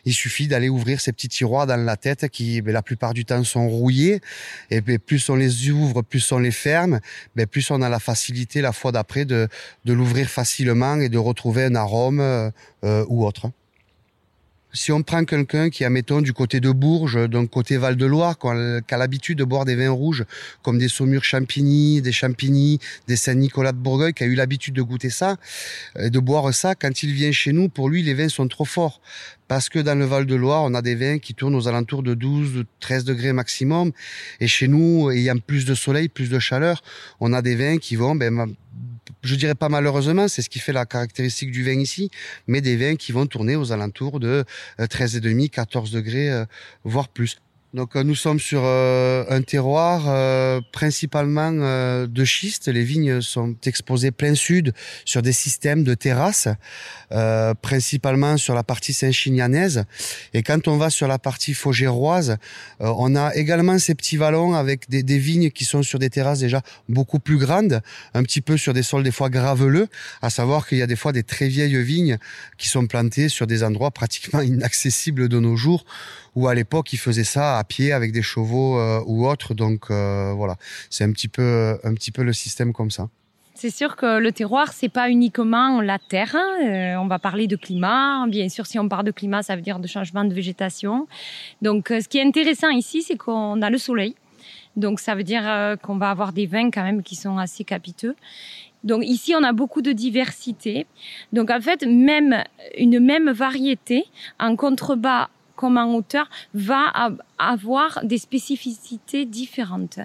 Il 0.06 0.14
suffit 0.14 0.48
d'aller 0.48 0.70
ouvrir 0.70 1.02
ces 1.02 1.12
petits 1.12 1.30
tiroirs 1.30 1.68
dans 1.68 1.78
la 1.78 1.98
tête 1.98 2.30
qui, 2.30 2.62
ben, 2.62 2.74
la 2.74 2.82
plupart 2.82 3.14
du 3.14 3.26
temps, 3.26 3.44
sont 3.44 3.68
rouillés. 3.68 4.22
Et 4.70 4.82
ben, 4.82 5.00
plus 5.00 5.30
on 5.30 5.36
les 5.36 5.70
ouvre, 5.70 6.02
plus 6.02 6.32
on 6.32 6.40
les 6.40 6.52
ferme, 6.52 7.00
ben, 7.36 7.48
plus 7.48 7.70
on 7.72 7.82
a 7.82 7.90
la 7.90 8.00
facilité 8.00 8.62
la 8.62 8.72
fois 8.72 8.92
d'après 8.92 9.26
de, 9.26 9.48
l'ouvrir 9.86 10.30
facilement 10.30 10.96
et 10.96 11.10
de 11.10 11.18
retrouver 11.18 11.66
un 11.66 11.76
arôme 11.76 12.20
euh, 12.20 12.50
euh, 12.84 13.06
ou 13.08 13.26
autre. 13.26 13.52
Si 14.74 14.94
on 14.94 15.04
prend 15.04 15.26
quelqu'un 15.26 15.70
qui, 15.70 15.84
admettons, 15.84 16.22
du 16.22 16.32
côté 16.32 16.62
de 16.62 16.72
Bourges, 16.72 17.28
donc 17.30 17.50
côté 17.50 17.76
Val-de-Loire, 17.76 18.38
qui 18.40 18.94
a 18.94 18.98
l'habitude 18.98 19.38
de 19.38 19.44
boire 19.44 19.66
des 19.66 19.76
vins 19.76 19.92
rouges 19.92 20.24
comme 20.62 20.78
des 20.78 20.88
Saumur 20.88 21.26
Champigny, 21.26 22.02
des 22.02 22.14
Champigny, 22.14 22.80
des 23.08 23.18
Saint-Nicolas 23.18 23.74
de 23.74 23.78
Bourgueil, 23.78 24.14
qui 24.14 24.24
a 24.24 24.28
eu 24.28 24.36
l'habitude 24.36 24.74
de 24.74 24.82
goûter 24.82 25.10
ça, 25.10 25.36
euh, 25.98 26.10
de 26.10 26.20
boire 26.20 26.54
ça, 26.54 26.74
quand 26.74 27.04
il 27.04 27.12
vient 27.12 27.34
chez 27.34 27.52
nous, 27.52 27.68
pour 27.68 27.90
lui, 27.90 28.02
les 28.02 28.14
vins 28.14 28.30
sont 28.30 28.48
trop 28.48 28.64
forts. 28.64 29.02
Parce 29.50 29.68
que 29.68 29.80
dans 29.80 29.96
le 29.96 30.06
Val-de-Loire, 30.06 30.64
on 30.64 30.74
a 30.74 30.82
des 30.82 30.96
vins 30.96 31.20
qui 31.20 31.34
tournent 31.34 31.56
aux 31.56 31.68
alentours 31.68 32.04
de 32.04 32.14
12, 32.14 32.64
13 32.80 33.04
degrés 33.04 33.34
maximum. 33.34 33.92
Et 34.40 34.48
chez 34.48 34.70
nous, 34.70 35.12
ayant 35.12 35.38
plus 35.38 35.66
de 35.66 35.76
soleil, 35.76 36.08
plus 36.08 36.30
de 36.30 36.40
chaleur, 36.40 36.82
on 37.20 37.34
a 37.34 37.42
des 37.42 37.56
vins 37.58 37.78
qui 37.78 37.98
vont, 37.98 38.16
ben, 38.16 38.56
je 39.24 39.36
dirais 39.36 39.56
pas 39.56 39.70
malheureusement, 39.70 40.28
c'est 40.28 40.42
ce 40.42 40.50
qui 40.50 40.60
fait 40.60 40.74
la 40.74 40.86
caractéristique 40.86 41.52
du 41.52 41.64
vin 41.64 41.80
ici, 41.80 42.10
mais 42.48 42.62
des 42.62 42.76
vins 42.78 42.96
qui 42.96 43.12
vont 43.12 43.26
tourner 43.26 43.56
aux 43.56 43.72
alentours 43.72 44.20
de 44.20 44.44
13,5, 44.80 45.50
14 45.50 45.92
degrés, 45.92 46.30
euh, 46.30 46.46
voire 46.84 47.08
plus. 47.08 47.38
Donc 47.74 47.96
euh, 47.96 48.04
nous 48.04 48.16
sommes 48.16 48.40
sur 48.40 48.64
euh, 48.66 49.24
un 49.30 49.42
terroir 49.42 50.04
euh, 50.08 50.60
principalement 50.74 51.54
euh, 51.54 52.06
de 52.06 52.26
schiste. 52.26 52.68
Les 52.68 52.84
vignes 52.84 53.22
sont 53.22 53.56
exposées 53.66 54.12
plein 54.12 54.36
sud 54.36 54.74
sur 55.06 55.22
des 55.22 55.32
systèmes 55.32 55.86
de 55.86 55.94
terrasses, 55.94 56.50
principalement 57.62 58.38
sur 58.38 58.56
la 58.56 58.64
partie 58.64 58.94
saint-chignanaise. 58.94 59.86
Et 60.34 60.44
quand 60.44 60.68
on 60.68 60.78
va 60.78 60.90
sur 60.90 61.08
la 61.08 61.20
partie 61.20 61.54
faugéroise, 61.54 62.38
on 62.80 63.16
a 63.16 63.36
également 63.36 63.78
ces 63.80 63.96
petits 63.96 64.18
vallons 64.18 64.54
avec 64.54 64.90
des, 64.90 65.04
des 65.04 65.18
vignes 65.18 65.50
qui 65.50 65.66
sont 65.66 65.84
sur 65.84 66.00
des 66.00 66.10
terrasses 66.10 66.40
déjà 66.40 66.62
beaucoup 66.88 67.20
plus 67.20 67.38
grandes, 67.38 67.82
un 68.14 68.24
petit 68.24 68.42
peu 68.42 68.58
sur 68.58 68.74
des 68.74 68.84
sols 68.84 69.04
des 69.04 69.12
fois 69.12 69.30
graveleux, 69.30 69.88
à 70.22 70.30
savoir 70.30 70.68
qu'il 70.68 70.78
y 70.78 70.82
a 70.82 70.88
des 70.88 70.96
fois 70.96 71.12
des 71.12 71.24
très 71.24 71.48
vieilles 71.48 71.82
vignes 71.84 72.18
qui 72.58 72.70
sont 72.70 72.88
plantées 72.88 73.30
sur 73.30 73.48
des 73.48 73.64
endroits 73.64 73.92
pratiquement 73.92 74.42
inaccessibles 74.42 75.28
de 75.28 75.40
nos 75.40 75.58
jours, 75.58 75.86
où 76.36 76.48
à 76.48 76.56
l'époque 76.56 76.94
ils 76.94 76.98
faisaient 76.98 77.24
ça 77.24 77.58
à 77.58 77.64
pied 77.64 77.92
avec 77.92 78.12
des 78.12 78.22
chevaux 78.22 78.80
euh, 78.80 79.02
ou 79.06 79.28
autres. 79.28 79.54
Donc 79.54 79.92
euh, 79.92 80.34
voilà, 80.36 80.56
c'est 80.90 81.04
un 81.04 81.12
petit 81.12 81.28
peu 81.28 81.80
un 81.84 81.94
petit 81.94 82.12
peu 82.12 82.24
le 82.24 82.34
système 82.34 82.74
comme 82.74 82.92
ça. 82.92 83.10
C'est 83.62 83.70
sûr 83.70 83.96
que 83.96 84.18
le 84.18 84.32
terroir, 84.32 84.74
c'est 84.74 84.90
pas 84.90 85.08
uniquement 85.08 85.82
la 85.82 86.00
terre. 86.00 86.36
Euh, 86.36 86.96
on 86.96 87.06
va 87.06 87.20
parler 87.20 87.46
de 87.46 87.56
climat. 87.56 88.26
Bien 88.28 88.50
sûr, 88.50 88.66
si 88.66 88.80
on 88.80 88.90
parle 88.90 89.06
de 89.06 89.12
climat, 89.12 89.44
ça 89.44 89.56
veut 89.56 89.62
dire 89.62 89.78
de 89.78 89.86
changement 89.86 90.24
de 90.24 90.34
végétation. 90.34 91.08
Donc, 91.62 91.92
euh, 91.92 92.02
ce 92.02 92.08
qui 92.08 92.18
est 92.18 92.26
intéressant 92.26 92.70
ici, 92.70 93.04
c'est 93.04 93.18
qu'on 93.18 93.62
a 93.62 93.70
le 93.70 93.78
soleil. 93.78 94.16
Donc, 94.78 95.00
ça 95.00 95.14
veut 95.14 95.22
dire 95.24 95.44
euh, 95.46 95.76
qu'on 95.76 95.98
va 95.98 96.10
avoir 96.10 96.34
des 96.34 96.48
vins 96.48 96.72
quand 96.72 96.82
même 96.82 97.04
qui 97.04 97.16
sont 97.16 97.38
assez 97.38 97.64
capiteux. 97.64 98.16
Donc 98.84 99.06
ici, 99.06 99.36
on 99.38 99.44
a 99.44 99.54
beaucoup 99.54 99.84
de 99.84 99.92
diversité. 99.92 100.88
Donc 101.32 101.52
en 101.52 101.62
fait, 101.62 101.84
même 101.84 102.44
une 102.76 103.00
même 103.00 103.30
variété 103.30 104.06
en 104.40 104.56
contrebas 104.56 105.30
comme 105.62 105.78
en 105.78 105.94
hauteur 105.94 106.28
va 106.56 106.92
avoir 107.38 108.00
des 108.04 108.18
spécificités 108.18 109.26
différentes. 109.26 110.00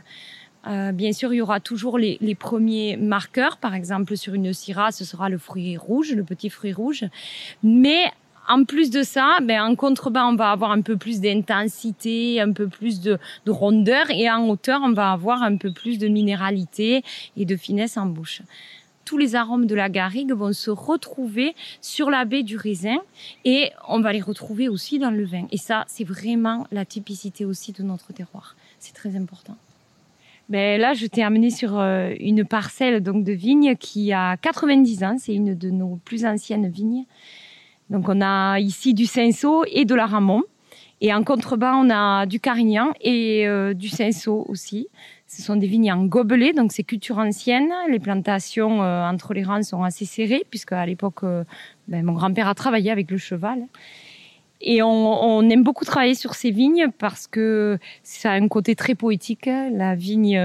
Euh, 0.67 0.93
bien 0.93 1.15
sûr, 1.15 1.33
il 1.33 1.39
y 1.39 1.41
aura 1.41 1.61
toujours 1.61 1.97
les, 1.97 2.37
premiers 2.39 2.99
marqueurs. 2.99 3.57
Par 3.57 3.75
exemple, 3.75 4.19
sur 4.19 4.35
une 4.35 4.53
syrah, 4.53 4.93
ce 4.93 5.07
sera 5.07 5.31
le 5.31 5.39
fruit 5.39 5.79
rouge, 5.79 6.13
le 6.13 6.25
petit 6.25 6.51
fruit 6.51 6.75
rouge. 6.75 7.05
Mais 7.63 8.03
en 8.49 8.65
plus 8.65 8.91
de 8.91 9.03
ça, 9.03 9.39
ben, 9.43 9.63
en 9.63 9.75
contrebas, 9.77 10.27
on 10.27 10.37
va 10.37 10.51
avoir 10.51 10.73
un 10.73 10.83
peu 10.83 10.99
plus 10.99 11.23
d'intensité, 11.23 12.39
un 12.39 12.53
peu 12.53 12.69
plus 12.69 13.01
de 13.01 13.19
rondeur. 13.47 14.11
Et 14.11 14.31
en 14.31 14.47
hauteur, 14.51 14.83
on 14.85 14.93
va 14.93 15.11
avoir 15.11 15.43
un 15.43 15.57
peu 15.57 15.73
plus 15.73 15.97
de 15.99 16.09
minéralité 16.09 17.03
et 17.39 17.47
de 17.47 17.57
finesse 17.57 17.97
en 17.97 18.05
bouche. 18.05 18.43
Tous 19.07 19.17
les 19.17 19.37
arômes 19.37 19.67
de 19.67 19.75
la 19.75 19.89
garrigue 19.89 20.33
vont 20.33 20.53
se 20.53 20.71
retrouver 20.71 21.55
sur 21.81 22.11
la 22.11 22.27
baie 22.27 22.43
du 22.43 22.59
raisin 22.59 22.99
et 23.47 23.71
on 23.89 24.01
va 24.01 24.13
les 24.13 24.21
retrouver 24.21 24.69
aussi 24.69 24.99
dans 24.99 25.11
le 25.11 25.25
vin. 25.25 25.47
Et 25.51 25.57
ça, 25.57 25.85
c'est 25.87 26.05
vraiment 26.05 26.67
la 26.73 26.85
typicité 26.85 27.47
aussi 27.47 27.73
de 27.73 27.83
notre 27.83 28.13
terroir. 28.13 28.57
C'est 28.79 28.95
très 28.95 29.17
important. 29.17 29.57
Ben 30.49 30.81
là, 30.81 30.93
je 30.93 31.07
t'ai 31.07 31.23
amené 31.23 31.51
sur 31.51 31.79
euh, 31.79 32.13
une 32.21 32.45
parcelle 32.45 33.01
donc 33.01 33.25
de 33.25 33.33
vigne 33.33 33.77
qui 33.77 34.13
a 34.13 34.37
90 34.37 35.05
ans. 35.05 35.17
C'est 35.19 35.35
une 35.35 35.57
de 35.57 35.71
nos 35.71 36.01
plus 36.05 36.27
anciennes 36.27 36.69
vignes. 36.69 37.05
Donc, 37.91 38.09
on 38.09 38.21
a 38.21 38.59
ici 38.59 38.93
du 38.95 39.07
cinsault 39.07 39.65
et 39.71 39.85
de 39.85 39.95
la 39.95 40.07
ramon. 40.07 40.43
Et 41.01 41.13
en 41.13 41.23
contrebas, 41.23 41.75
on 41.77 41.91
a 41.91 42.25
du 42.27 42.41
carignan 42.41 42.93
et 43.03 43.47
euh, 43.47 43.75
du 43.75 43.89
cinsault 43.89 44.47
aussi. 44.49 44.89
Ce 45.27 45.43
sont 45.43 45.57
des 45.57 45.67
vignes 45.67 45.93
en 45.93 46.05
gobelet, 46.07 46.53
donc 46.55 46.73
c'est 46.73 46.85
culture 46.85 47.19
ancienne. 47.19 47.71
Les 47.91 47.99
plantations 47.99 48.83
euh, 48.83 49.07
entre 49.07 49.35
les 49.35 49.43
rangs 49.43 49.63
sont 49.63 49.83
assez 49.83 50.07
serrées, 50.07 50.45
puisque 50.49 50.73
à 50.73 50.87
l'époque, 50.87 51.23
euh, 51.25 51.45
ben, 51.89 52.03
mon 52.03 52.15
grand-père 52.15 52.49
a 52.49 52.55
travaillé 52.55 52.91
avec 52.91 53.11
le 53.11 53.19
cheval. 53.19 53.67
Et 54.63 54.83
on, 54.83 54.89
on, 54.89 55.51
aime 55.51 55.63
beaucoup 55.63 55.85
travailler 55.85 56.15
sur 56.15 56.35
ces 56.35 56.51
vignes 56.51 56.87
parce 56.99 57.27
que 57.27 57.79
ça 58.03 58.31
a 58.31 58.35
un 58.37 58.49
côté 58.49 58.75
très 58.75 58.95
poétique. 58.95 59.45
La 59.45 59.95
vigne, 59.95 60.41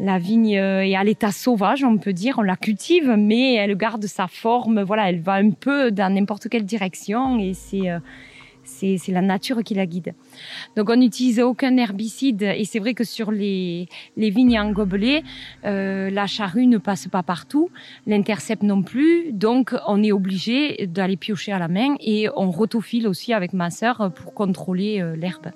la 0.00 0.18
vigne 0.18 0.54
est 0.54 0.96
à 0.96 1.04
l'état 1.04 1.30
sauvage, 1.30 1.84
on 1.84 1.98
peut 1.98 2.12
dire. 2.12 2.40
On 2.40 2.42
la 2.42 2.56
cultive, 2.56 3.14
mais 3.16 3.54
elle 3.54 3.76
garde 3.76 4.04
sa 4.06 4.26
forme. 4.26 4.82
Voilà, 4.82 5.08
elle 5.08 5.20
va 5.20 5.34
un 5.34 5.50
peu 5.50 5.92
dans 5.92 6.12
n'importe 6.12 6.48
quelle 6.48 6.64
direction 6.64 7.38
et 7.38 7.54
c'est 7.54 7.88
c'est 8.98 9.12
la 9.12 9.22
nature 9.22 9.62
qui 9.62 9.74
la 9.74 9.86
guide. 9.86 10.14
Donc 10.76 10.90
on 10.90 10.96
n'utilise 10.96 11.40
aucun 11.40 11.76
herbicide 11.76 12.42
et 12.42 12.64
c'est 12.64 12.78
vrai 12.78 12.94
que 12.94 13.04
sur 13.04 13.30
les, 13.30 13.88
vignes 14.16 14.58
en 14.58 14.70
gobelet, 14.70 15.22
euh, 15.64 16.10
la 16.10 16.26
charrue 16.26 16.66
ne 16.66 16.78
passe 16.78 17.08
pas 17.08 17.22
partout, 17.22 17.70
l'intercept 18.06 18.62
non 18.62 18.82
plus, 18.82 19.32
donc 19.32 19.74
on 19.86 20.02
est 20.02 20.12
obligé 20.12 20.86
d'aller 20.86 21.16
piocher 21.16 21.52
à 21.52 21.58
la 21.58 21.68
main 21.68 21.94
et 22.00 22.28
on 22.36 22.50
rotophile 22.50 23.08
aussi 23.08 23.32
avec 23.32 23.52
ma 23.52 23.70
sœur 23.70 24.12
pour 24.14 24.34
contrôler 24.34 25.00
euh, 25.00 25.16
l'herbe 25.16 25.50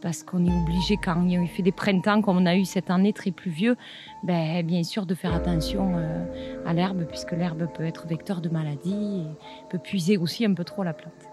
parce 0.00 0.22
qu'on 0.22 0.44
est 0.46 0.52
obligé 0.52 0.96
quand 0.96 1.26
il 1.26 1.48
fait 1.48 1.62
des 1.62 1.72
printemps 1.72 2.22
comme 2.22 2.38
on 2.38 2.46
a 2.46 2.56
eu 2.56 2.64
cette 2.64 2.90
année 2.90 3.12
très 3.12 3.30
pluvieux, 3.30 3.76
ben, 4.22 4.64
bien 4.64 4.82
sûr 4.82 5.06
de 5.06 5.14
faire 5.14 5.34
attention 5.34 5.92
euh, 5.96 6.24
à 6.66 6.72
l'herbe 6.72 7.04
puisque 7.08 7.32
l'herbe 7.32 7.66
peut 7.74 7.84
être 7.84 8.06
vecteur 8.06 8.40
de 8.40 8.48
maladies 8.48 9.22
et 9.22 9.70
peut 9.70 9.78
puiser 9.78 10.16
aussi 10.16 10.44
un 10.44 10.54
peu 10.54 10.64
trop 10.64 10.82
la 10.82 10.92
plante. 10.92 11.27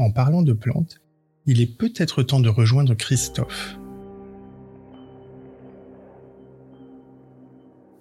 En 0.00 0.10
parlant 0.10 0.40
de 0.40 0.54
plantes, 0.54 0.98
il 1.44 1.60
est 1.60 1.66
peut-être 1.66 2.22
temps 2.22 2.40
de 2.40 2.48
rejoindre 2.48 2.94
Christophe. 2.94 3.78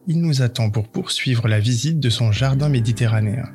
Il 0.08 0.22
nous 0.22 0.42
attend 0.42 0.70
pour 0.70 0.88
poursuivre 0.88 1.50
la 1.50 1.60
visite 1.60 2.00
de 2.00 2.10
son 2.10 2.32
jardin 2.32 2.70
méditerranéen. 2.70 3.50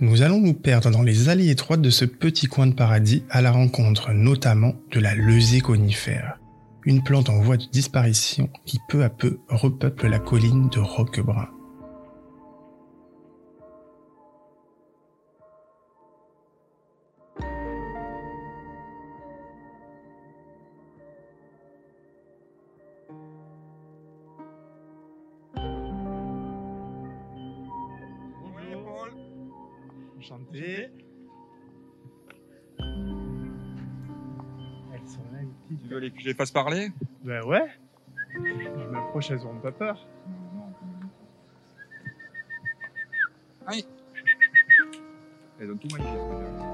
Nous 0.00 0.22
allons 0.22 0.40
nous 0.40 0.54
perdre 0.54 0.90
dans 0.90 1.02
les 1.02 1.28
allées 1.28 1.50
étroites 1.50 1.82
de 1.82 1.90
ce 1.90 2.04
petit 2.04 2.48
coin 2.48 2.66
de 2.66 2.74
paradis 2.74 3.22
à 3.30 3.42
la 3.42 3.52
rencontre 3.52 4.10
notamment 4.10 4.74
de 4.90 4.98
la 4.98 5.14
leusée 5.14 5.60
conifère, 5.60 6.40
une 6.84 7.04
plante 7.04 7.30
en 7.30 7.40
voie 7.40 7.58
de 7.58 7.66
disparition 7.70 8.50
qui 8.66 8.80
peu 8.88 9.04
à 9.04 9.08
peu 9.08 9.38
repeuple 9.48 10.08
la 10.08 10.18
colline 10.18 10.68
de 10.68 10.80
Roquebrun. 10.80 11.48
Tu 36.22 36.28
les- 36.28 36.28
que 36.28 36.28
je 36.28 36.28
les 36.28 36.34
fasse 36.34 36.50
parler 36.50 36.90
Ben 37.24 37.44
ouais. 37.44 37.66
Je 38.34 38.88
m'approche, 38.90 39.30
elles 39.30 39.40
auront 39.40 39.58
pas 39.60 39.72
peur. 39.72 40.06
Elles 45.60 45.70
ont 45.70 45.76
tout 45.76 45.88
magnifié. 45.92 46.71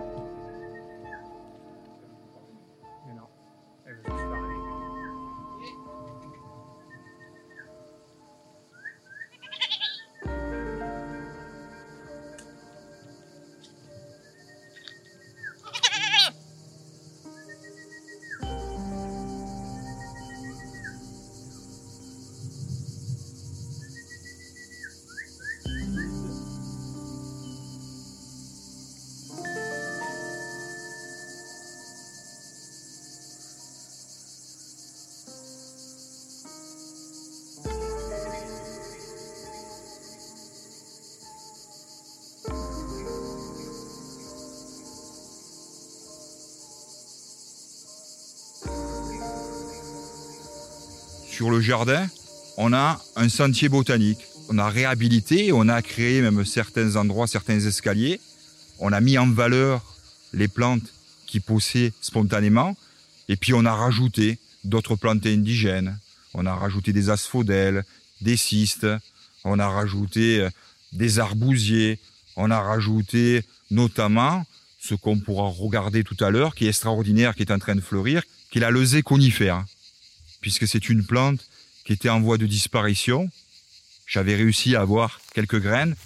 Sur 51.39 51.51
le 51.51 51.61
jardin, 51.61 52.05
on 52.57 52.73
a 52.73 53.01
un 53.15 53.29
sentier 53.29 53.69
botanique. 53.69 54.19
On 54.49 54.59
a 54.59 54.69
réhabilité, 54.69 55.53
on 55.53 55.69
a 55.69 55.83
créé 55.83 56.21
même 56.21 56.45
certains 56.45 56.97
endroits, 56.97 57.29
certains 57.29 57.61
escaliers. 57.61 58.21
On 58.81 58.93
a 58.93 59.01
mis 59.01 59.19
en 59.19 59.31
valeur 59.31 59.81
les 60.33 60.49
plantes 60.49 60.93
qui 61.29 61.39
poussaient 61.39 61.93
spontanément. 62.01 62.77
Et 63.29 63.37
puis 63.37 63.55
on 63.55 63.65
a 63.67 63.73
rajouté 63.73 64.39
d'autres 64.65 64.97
plantes 64.97 65.27
indigènes. 65.27 65.97
On 66.35 66.45
a 66.45 66.57
rajouté 66.57 66.93
des 66.93 67.09
asphodèles, 67.09 67.85
des 68.21 68.37
cystes. 68.37 68.89
On 69.45 69.61
a 69.61 69.69
rajouté 69.69 70.41
euh, 70.41 70.51
des 70.93 71.21
arbousiers. 71.21 72.01
On 72.35 72.51
a 72.51 72.61
rajouté 72.61 73.45
notamment 73.71 74.45
ce 74.81 74.97
qu'on 74.97 75.21
pourra 75.21 75.45
regarder 75.45 76.03
tout 76.03 76.17
à 76.19 76.31
l'heure, 76.31 76.57
qui 76.57 76.67
est 76.67 76.71
extraordinaire, 76.71 77.37
qui 77.37 77.43
est 77.43 77.53
en 77.53 77.61
train 77.61 77.77
de 77.77 77.81
fleurir, 77.81 78.25
qui 78.51 78.59
est 78.59 78.61
la 78.61 78.73
lezée 78.73 79.03
conifère 79.03 79.65
puisque 80.41 80.69
c'est 80.69 80.89
une 80.89 81.05
plante 81.05 81.41
qui 81.85 81.93
était 81.93 82.09
en 82.09 82.21
voie 82.21 82.39
de 82.39 82.47
disparition. 82.47 83.31
J'avais 84.07 84.35
réussi 84.35 84.77
à 84.77 84.81
avoir 84.83 85.21
quelques 85.35 85.61
graines 85.61 85.97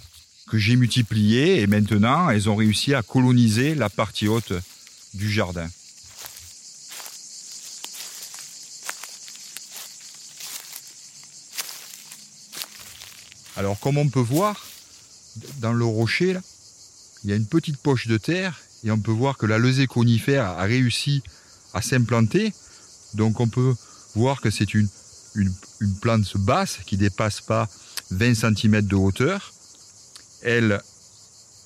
que 0.49 0.59
j'ai 0.59 0.77
multipliées 0.77 1.61
et 1.61 1.67
maintenant 1.67 2.29
elles 2.31 2.49
ont 2.49 2.57
réussi 2.57 2.95
à 2.95 3.03
coloniser 3.03 3.75
la 3.75 3.89
partie 3.89 4.29
haute 4.29 4.53
du 5.15 5.31
jardin. 5.31 5.69
Alors 13.57 13.79
comme 13.79 13.99
on 13.99 14.09
peut 14.09 14.21
voir, 14.21 14.67
dans 15.61 15.73
le 15.73 15.85
rocher, 15.85 16.37
il 17.25 17.31
y 17.31 17.33
a 17.33 17.37
une 17.37 17.47
petite 17.47 17.77
poche 17.77 18.07
de 18.07 18.19
terre 18.19 18.61
et 18.85 18.91
on 18.91 18.99
peut 18.99 19.13
voir 19.13 19.37
que 19.39 19.47
la 19.47 19.59
lezée 19.59 19.87
conifère 19.87 20.45
a 20.45 20.63
réussi 20.63 21.23
à 21.75 21.83
s'implanter. 21.83 22.53
Donc 23.15 23.41
on 23.41 23.49
peut 23.49 23.75
voir 24.15 24.41
que 24.41 24.51
c'est 24.51 24.75
une, 24.75 24.89
plante 26.01 26.37
basse 26.37 26.79
qui 26.85 26.97
dépasse 26.97 27.41
pas 27.41 27.69
20 28.11 28.35
cm 28.35 28.83
de 28.83 28.97
hauteur. 28.97 29.53
Elle 30.43 30.81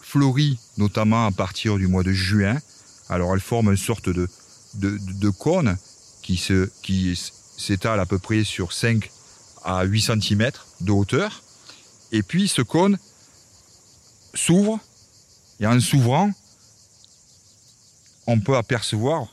fleurit 0.02 0.58
notamment 0.78 1.26
à 1.26 1.32
partir 1.32 1.76
du 1.76 1.88
mois 1.88 2.04
de 2.04 2.12
juin. 2.12 2.58
Alors 3.08 3.34
elle 3.34 3.40
forme 3.40 3.70
une 3.70 3.76
sorte 3.76 4.08
de, 4.08 4.28
cône 5.30 5.76
qui 6.22 6.40
qui 6.82 7.20
s'étale 7.56 8.00
à 8.00 8.06
peu 8.06 8.18
près 8.18 8.44
sur 8.44 8.72
5 8.72 9.10
à 9.64 9.84
8 9.84 10.00
cm 10.02 10.50
de 10.80 10.92
hauteur. 10.92 11.42
Et 12.12 12.22
puis 12.22 12.46
ce 12.46 12.62
cône 12.62 12.98
s'ouvre 14.34 14.78
et 15.58 15.66
en 15.66 15.80
s'ouvrant, 15.80 16.30
on 18.26 18.40
peut 18.40 18.56
apercevoir 18.56 19.26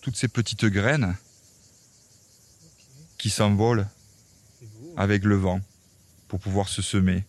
toutes 0.00 0.16
ces 0.16 0.28
petites 0.28 0.66
graines 0.66 1.16
qui 3.22 3.30
s'envolent 3.30 3.86
avec 4.96 5.22
le 5.22 5.36
vent 5.36 5.60
pour 6.26 6.40
pouvoir 6.40 6.68
se 6.68 6.82
semer. 6.82 7.24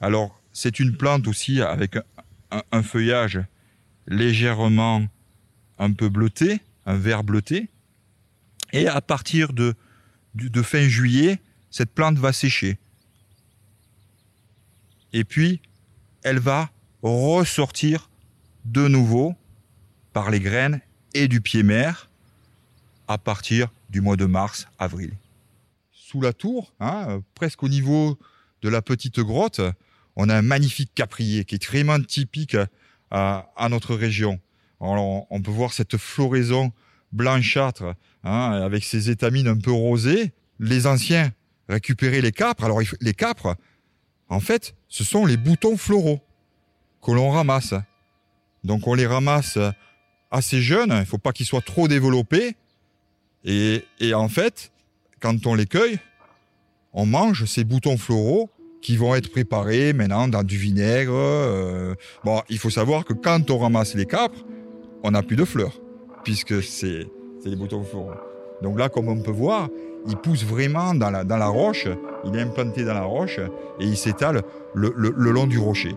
Alors, 0.00 0.40
c'est 0.52 0.78
une 0.78 0.96
plante 0.96 1.26
aussi 1.26 1.60
avec 1.60 1.96
un, 2.70 2.82
feuillage 2.84 3.40
légèrement 4.06 5.04
un 5.80 5.92
peu 5.92 6.08
bleuté, 6.08 6.60
un 6.86 6.94
vert 6.94 7.24
bleuté. 7.24 7.68
Et 8.72 8.86
à 8.86 9.00
partir 9.00 9.52
de, 9.52 9.74
de 10.36 10.62
fin 10.62 10.86
juillet, 10.86 11.40
cette 11.72 11.90
plante 11.90 12.18
va 12.18 12.32
sécher. 12.32 12.78
Et 15.12 15.24
puis, 15.24 15.60
elle 16.22 16.38
va 16.38 16.70
ressortir 17.02 18.10
de 18.64 18.86
nouveau 18.86 19.34
par 20.12 20.30
les 20.30 20.38
graines 20.38 20.80
et 21.14 21.26
du 21.26 21.40
pied 21.40 21.64
mère 21.64 22.08
à 23.08 23.18
partir 23.18 23.72
du 23.90 24.00
mois 24.00 24.16
de 24.16 24.26
mars, 24.26 24.68
avril. 24.78 25.12
Sous 26.12 26.20
la 26.20 26.34
tour, 26.34 26.74
hein, 26.78 27.22
presque 27.34 27.62
au 27.62 27.70
niveau 27.70 28.18
de 28.60 28.68
la 28.68 28.82
petite 28.82 29.18
grotte, 29.20 29.62
on 30.14 30.28
a 30.28 30.36
un 30.36 30.42
magnifique 30.42 30.92
caprier 30.94 31.46
qui 31.46 31.54
est 31.54 31.64
vraiment 31.64 31.98
typique 32.02 32.54
à, 33.10 33.46
notre 33.70 33.94
région. 33.94 34.38
On, 34.78 35.40
peut 35.42 35.50
voir 35.50 35.72
cette 35.72 35.96
floraison 35.96 36.70
blanchâtre 37.12 37.94
hein, 38.24 38.60
avec 38.62 38.84
ses 38.84 39.08
étamines 39.08 39.48
un 39.48 39.56
peu 39.56 39.70
rosées. 39.70 40.32
Les 40.58 40.86
anciens 40.86 41.32
récupéraient 41.70 42.20
les 42.20 42.30
capres. 42.30 42.64
Alors 42.64 42.82
les 43.00 43.14
capres, 43.14 43.56
en 44.28 44.40
fait, 44.40 44.74
ce 44.88 45.04
sont 45.04 45.24
les 45.24 45.38
boutons 45.38 45.78
floraux 45.78 46.20
que 47.00 47.10
l'on 47.10 47.30
ramasse. 47.30 47.72
Donc 48.64 48.86
on 48.86 48.92
les 48.92 49.06
ramasse 49.06 49.56
assez 50.30 50.60
jeunes, 50.60 50.90
il 50.90 51.00
ne 51.00 51.04
faut 51.06 51.16
pas 51.16 51.32
qu'ils 51.32 51.46
soient 51.46 51.62
trop 51.62 51.88
développés. 51.88 52.54
Et 53.44 53.82
en 54.12 54.28
fait, 54.28 54.71
quand 55.22 55.46
on 55.46 55.54
les 55.54 55.66
cueille, 55.66 55.98
on 56.92 57.06
mange 57.06 57.44
ces 57.46 57.64
boutons 57.64 57.96
floraux 57.96 58.50
qui 58.82 58.96
vont 58.96 59.14
être 59.14 59.30
préparés 59.30 59.92
maintenant 59.92 60.26
dans 60.28 60.42
du 60.42 60.56
vinaigre. 60.56 61.12
euh, 61.14 61.94
Bon, 62.24 62.42
il 62.50 62.58
faut 62.58 62.70
savoir 62.70 63.04
que 63.04 63.12
quand 63.14 63.50
on 63.50 63.58
ramasse 63.58 63.94
les 63.94 64.06
capres, 64.06 64.44
on 65.04 65.12
n'a 65.12 65.22
plus 65.22 65.36
de 65.36 65.44
fleurs, 65.44 65.80
puisque 66.24 66.62
c'est 66.62 67.06
les 67.44 67.56
boutons 67.56 67.84
floraux. 67.84 68.10
Donc 68.62 68.78
là, 68.78 68.88
comme 68.88 69.08
on 69.08 69.20
peut 69.22 69.30
voir, 69.30 69.68
il 70.08 70.16
pousse 70.16 70.44
vraiment 70.44 70.94
dans 70.94 71.10
la, 71.10 71.22
dans 71.24 71.36
la 71.36 71.46
roche, 71.46 71.86
il 72.24 72.36
est 72.36 72.40
implanté 72.42 72.84
dans 72.84 72.94
la 72.94 73.02
roche 73.04 73.38
et 73.38 73.84
il 73.84 73.96
s'étale 73.96 74.42
le- 74.74 74.92
le- 74.96 75.14
le 75.16 75.30
long 75.30 75.46
du 75.46 75.58
rocher. 75.58 75.94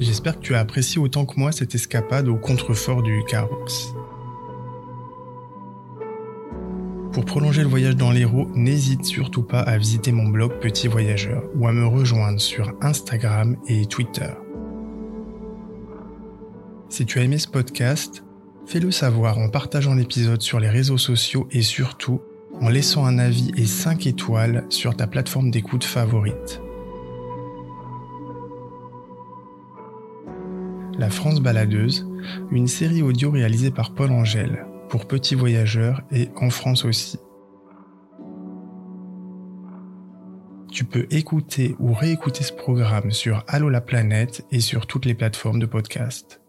J'espère 0.00 0.38
que 0.38 0.44
tu 0.44 0.54
as 0.54 0.60
apprécié 0.60 1.00
autant 1.00 1.24
que 1.24 1.38
moi 1.38 1.50
cette 1.50 1.74
escapade 1.74 2.28
au 2.28 2.36
contrefort 2.36 3.02
du 3.02 3.22
Caroux. 3.24 3.64
Pour 7.12 7.24
prolonger 7.24 7.62
le 7.62 7.68
voyage 7.68 7.96
dans 7.96 8.12
l'Hérault, 8.12 8.48
n'hésite 8.54 9.04
surtout 9.04 9.42
pas 9.42 9.58
à 9.58 9.76
visiter 9.76 10.12
mon 10.12 10.28
blog 10.28 10.60
Petit 10.60 10.86
Voyageur 10.86 11.42
ou 11.56 11.66
à 11.66 11.72
me 11.72 11.84
rejoindre 11.84 12.40
sur 12.40 12.72
Instagram 12.80 13.56
et 13.66 13.84
Twitter. 13.86 14.30
Si 16.88 17.04
tu 17.06 17.18
as 17.18 17.24
aimé 17.24 17.38
ce 17.38 17.48
podcast, 17.48 18.22
fais-le 18.64 18.92
savoir 18.92 19.38
en 19.38 19.48
partageant 19.48 19.94
l'épisode 19.94 20.40
sur 20.40 20.60
les 20.60 20.68
réseaux 20.68 20.98
sociaux 20.98 21.48
et 21.50 21.62
surtout 21.62 22.20
en 22.60 22.68
laissant 22.68 23.04
un 23.04 23.18
avis 23.18 23.50
et 23.56 23.66
5 23.66 24.06
étoiles 24.06 24.64
sur 24.68 24.96
ta 24.96 25.08
plateforme 25.08 25.50
d'écoute 25.50 25.82
favorite. 25.82 26.62
La 30.96 31.10
France 31.10 31.40
baladeuse, 31.40 32.08
une 32.52 32.68
série 32.68 33.02
audio 33.02 33.32
réalisée 33.32 33.72
par 33.72 33.94
Paul 33.94 34.12
Angèle 34.12 34.69
pour 34.90 35.06
Petits 35.06 35.36
Voyageurs 35.36 36.02
et 36.10 36.28
En 36.36 36.50
France 36.50 36.84
aussi. 36.84 37.18
Tu 40.70 40.84
peux 40.84 41.06
écouter 41.10 41.74
ou 41.78 41.94
réécouter 41.94 42.44
ce 42.44 42.52
programme 42.52 43.10
sur 43.12 43.44
Allo 43.48 43.70
la 43.70 43.80
planète 43.80 44.44
et 44.50 44.60
sur 44.60 44.86
toutes 44.86 45.06
les 45.06 45.14
plateformes 45.14 45.58
de 45.58 45.66
podcast. 45.66 46.40